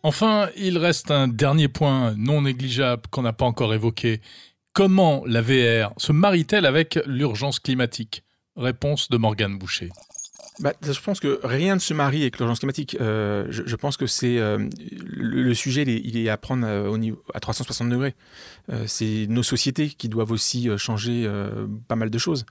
Enfin, 0.02 0.48
il 0.56 0.78
reste 0.78 1.12
un 1.12 1.28
dernier 1.28 1.68
point 1.68 2.14
non 2.16 2.42
négligeable 2.42 3.02
qu'on 3.10 3.22
n'a 3.22 3.32
pas 3.32 3.44
encore 3.44 3.72
évoqué. 3.74 4.20
Comment 4.72 5.22
la 5.26 5.42
VR 5.42 5.92
se 5.96 6.10
marie-t-elle 6.10 6.66
avec 6.66 6.98
l'urgence 7.06 7.60
climatique? 7.60 8.24
Réponse 8.58 9.08
de 9.08 9.16
Morgane 9.18 9.56
Boucher. 9.56 9.90
Bah, 10.58 10.72
je 10.82 11.00
pense 11.00 11.20
que 11.20 11.38
rien 11.44 11.76
ne 11.76 11.80
se 11.80 11.94
marie 11.94 12.22
avec 12.22 12.38
l'urgence 12.38 12.58
climatique. 12.58 12.96
Euh, 13.00 13.46
je, 13.50 13.76
pense 13.76 13.96
que 13.96 14.08
c'est 14.08 14.38
euh, 14.38 14.68
le, 15.06 15.54
sujet, 15.54 15.84
il 15.84 16.16
est, 16.16 16.28
à 16.28 16.36
prendre 16.36 16.66
euh, 16.66 16.88
au 16.88 16.98
niveau, 16.98 17.22
à 17.32 17.38
360 17.38 17.88
degrés. 17.88 18.16
C'est 18.86 19.26
nos 19.28 19.44
sociétés 19.44 19.90
qui 19.90 20.08
doivent 20.08 20.32
aussi 20.32 20.68
changer 20.76 21.30
pas 21.86 21.96
mal 21.96 22.10
de 22.10 22.18
choses. 22.18 22.44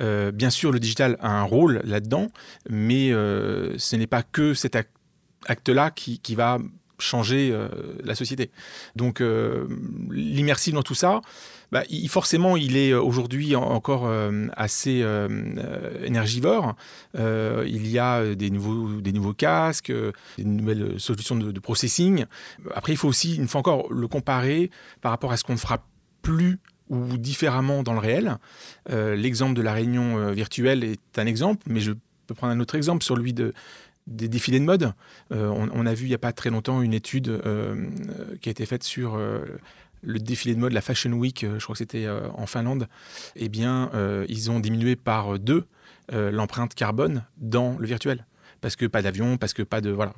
bien 0.00 0.50
sûr, 0.50 0.72
le 0.72 0.80
digital 0.80 1.16
a 1.20 1.30
un 1.30 1.44
rôle 1.44 1.80
là-dedans, 1.84 2.28
mais 2.68 3.10
ce 3.10 3.96
n'est 3.96 4.08
pas 4.08 4.24
que 4.24 4.54
cet 4.54 4.76
acte-là 5.46 5.90
qui, 5.92 6.18
qui, 6.18 6.34
va 6.34 6.58
changer 6.98 7.56
la 8.02 8.16
société. 8.16 8.50
Donc, 8.96 9.22
l'immersif 10.10 10.74
dans 10.74 10.82
tout 10.82 10.96
ça, 10.96 11.20
bah, 11.72 11.84
forcément, 12.08 12.56
il 12.56 12.76
est 12.76 12.92
aujourd'hui 12.94 13.54
encore 13.54 14.06
euh, 14.06 14.48
assez 14.56 15.00
euh, 15.02 15.28
énergivore. 16.04 16.74
Euh, 17.16 17.64
il 17.68 17.86
y 17.86 17.98
a 17.98 18.34
des 18.34 18.50
nouveaux, 18.50 19.34
casques, 19.34 19.92
des 20.36 20.44
nouvelles 20.44 20.98
solutions 20.98 21.36
de, 21.36 21.60
processing. 21.60 22.24
Après, 22.74 22.92
il 22.92 22.96
faut 22.96 23.08
aussi, 23.08 23.36
une 23.36 23.48
fois 23.48 23.60
encore, 23.60 23.92
le 23.92 24.08
comparer 24.08 24.70
par 25.00 25.12
rapport 25.12 25.32
à 25.32 25.36
ce 25.36 25.44
qu'on 25.44 25.52
ne 25.52 25.58
fera 25.58 25.84
plus 26.22 26.58
ou 26.88 27.16
différemment 27.16 27.82
dans 27.82 27.92
le 27.92 28.00
réel. 28.00 28.38
L'exemple 28.88 29.54
de 29.54 29.62
la 29.62 29.72
réunion 29.72 30.32
virtuelle 30.32 30.82
est 30.82 31.18
un 31.18 31.26
exemple, 31.26 31.62
mais 31.68 31.80
je 31.80 31.92
peux 32.26 32.34
prendre 32.34 32.52
un 32.52 32.60
autre 32.60 32.74
exemple, 32.74 33.04
sur 33.04 33.16
lui 33.16 33.32
de, 33.32 33.52
des 34.10 34.28
défilés 34.28 34.60
de 34.60 34.64
mode. 34.64 34.92
Euh, 35.32 35.48
on, 35.48 35.86
a 35.86 35.94
vu 35.94 36.06
il 36.06 36.08
n'y 36.08 36.14
a 36.14 36.18
pas 36.18 36.32
très 36.32 36.50
longtemps 36.50 36.82
une 36.82 36.92
étude 36.92 37.28
euh, 37.28 37.88
qui 38.40 38.48
a 38.48 38.52
été 38.52 38.66
faite 38.66 38.82
sur 38.82 39.14
euh, 39.14 39.40
le 40.02 40.18
défilé 40.18 40.54
de 40.54 40.60
mode, 40.60 40.72
la 40.72 40.80
Fashion 40.80 41.12
Week, 41.12 41.44
je 41.44 41.62
crois 41.62 41.74
que 41.74 41.78
c'était 41.78 42.08
en 42.08 42.46
Finlande. 42.46 42.88
Eh 43.36 43.48
bien, 43.48 43.90
ils 44.28 44.50
ont 44.50 44.60
diminué 44.60 44.96
par 44.96 45.38
deux 45.38 45.66
l'empreinte 46.10 46.74
carbone 46.74 47.24
dans 47.36 47.76
le 47.78 47.86
virtuel. 47.86 48.26
Parce 48.60 48.76
que 48.76 48.86
pas 48.86 49.02
d'avion, 49.02 49.36
parce 49.36 49.52
que 49.52 49.62
pas 49.62 49.80
de. 49.80 49.90
Voilà. 49.90 50.12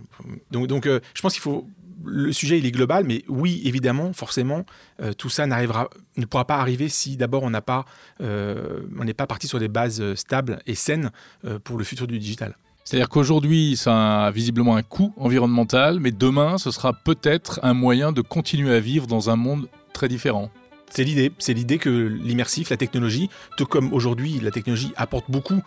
Donc, 0.50 0.86
je 0.86 1.22
pense 1.22 1.32
qu'il 1.32 1.42
faut 1.42 1.68
le 2.04 2.32
sujet 2.32 2.58
il 2.58 2.66
est 2.66 2.70
global, 2.70 3.04
mais 3.04 3.24
oui, 3.28 3.62
évidemment, 3.64 4.12
forcément, 4.12 4.64
euh, 5.00 5.12
tout 5.12 5.28
ça 5.28 5.46
n'arrivera, 5.46 5.88
ne 6.16 6.24
pourra 6.24 6.46
pas 6.46 6.56
arriver 6.56 6.88
si 6.88 7.16
d'abord 7.16 7.42
on 7.42 7.52
pas, 7.60 7.84
euh, 8.20 8.80
n'est 8.90 9.14
pas 9.14 9.26
parti 9.26 9.46
sur 9.46 9.58
des 9.58 9.68
bases 9.68 10.14
stables 10.14 10.60
et 10.66 10.74
saines 10.74 11.10
euh, 11.44 11.58
pour 11.58 11.78
le 11.78 11.84
futur 11.84 12.06
du 12.06 12.18
digital. 12.18 12.56
C'est-à-dire 12.84 13.08
qu'aujourd'hui, 13.08 13.76
ça 13.76 14.26
a 14.26 14.30
visiblement 14.30 14.76
un 14.76 14.82
coût 14.82 15.12
environnemental, 15.16 16.00
mais 16.00 16.10
demain, 16.10 16.58
ce 16.58 16.70
sera 16.70 16.92
peut-être 16.92 17.60
un 17.62 17.74
moyen 17.74 18.12
de 18.12 18.20
continuer 18.20 18.74
à 18.74 18.80
vivre 18.80 19.06
dans 19.06 19.30
un 19.30 19.36
monde 19.36 19.68
très 19.92 20.08
différent. 20.08 20.50
C'est 20.90 21.04
l'idée, 21.04 21.32
c'est 21.38 21.54
l'idée 21.54 21.78
que 21.78 21.88
l'immersif, 21.88 22.70
la 22.70 22.76
technologie, 22.76 23.30
tout 23.56 23.66
comme 23.66 23.92
aujourd'hui 23.92 24.40
la 24.42 24.50
technologie 24.50 24.92
apporte 24.96 25.30
beaucoup 25.30 25.62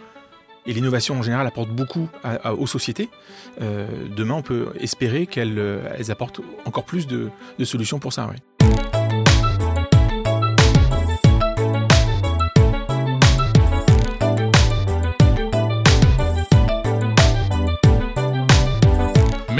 et 0.67 0.73
l'innovation 0.73 1.17
en 1.17 1.21
général 1.21 1.47
apporte 1.47 1.69
beaucoup 1.69 2.09
aux 2.57 2.67
sociétés, 2.67 3.09
euh, 3.61 3.87
demain 4.15 4.35
on 4.35 4.41
peut 4.41 4.69
espérer 4.79 5.27
qu'elles 5.27 5.59
elles 5.97 6.11
apportent 6.11 6.41
encore 6.65 6.85
plus 6.85 7.05
de, 7.07 7.29
solutions 7.63 7.99
pour 7.99 8.13
ça. 8.13 8.29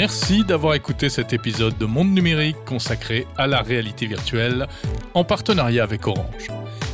Merci 0.08 0.44
d'avoir 0.44 0.74
écouté 0.74 1.08
cet 1.08 1.32
épisode 1.32 1.76
de 1.78 1.84
Monde 1.84 2.12
Numérique 2.12 2.58
consacré 2.64 3.26
à 3.36 3.48
la 3.48 3.60
réalité 3.60 4.06
virtuelle 4.06 4.68
en 5.14 5.24
partenariat 5.24 5.82
avec 5.82 6.06
Orange. 6.06 6.46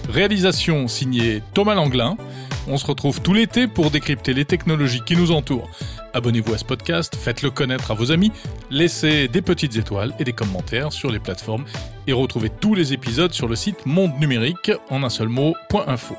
Réalisation 0.09 0.89
signée 0.89 1.43
Thomas 1.53 1.75
Langlin. 1.75 2.17
On 2.67 2.79
se 2.79 2.87
retrouve 2.87 3.21
tout 3.21 3.35
l'été 3.35 3.67
pour 3.67 3.91
décrypter 3.91 4.33
les 4.33 4.47
technologies 4.47 5.03
qui 5.05 5.15
nous 5.15 5.31
entourent. 5.31 5.69
Abonnez-vous 6.15 6.55
à 6.55 6.57
ce 6.57 6.65
podcast, 6.65 7.15
faites-le 7.15 7.51
connaître 7.51 7.91
à 7.91 7.95
vos 7.95 8.13
amis, 8.13 8.33
laissez 8.71 9.29
des 9.29 9.43
petites 9.43 9.77
étoiles 9.77 10.15
et 10.19 10.25
des 10.25 10.33
commentaires 10.33 10.91
sur 10.91 11.11
les 11.11 11.19
plateformes 11.19 11.67
et 12.07 12.15
retrouvez 12.15 12.49
tous 12.49 12.75
les 12.75 12.95
épisodes 12.95 13.35
sur 13.35 13.47
le 13.47 13.57
site 13.57 13.85
monde 13.85 14.19
numérique 14.21 14.73
en 14.89 15.03
un 15.03 15.11
seul 15.11 15.29
mot.info. 15.29 16.17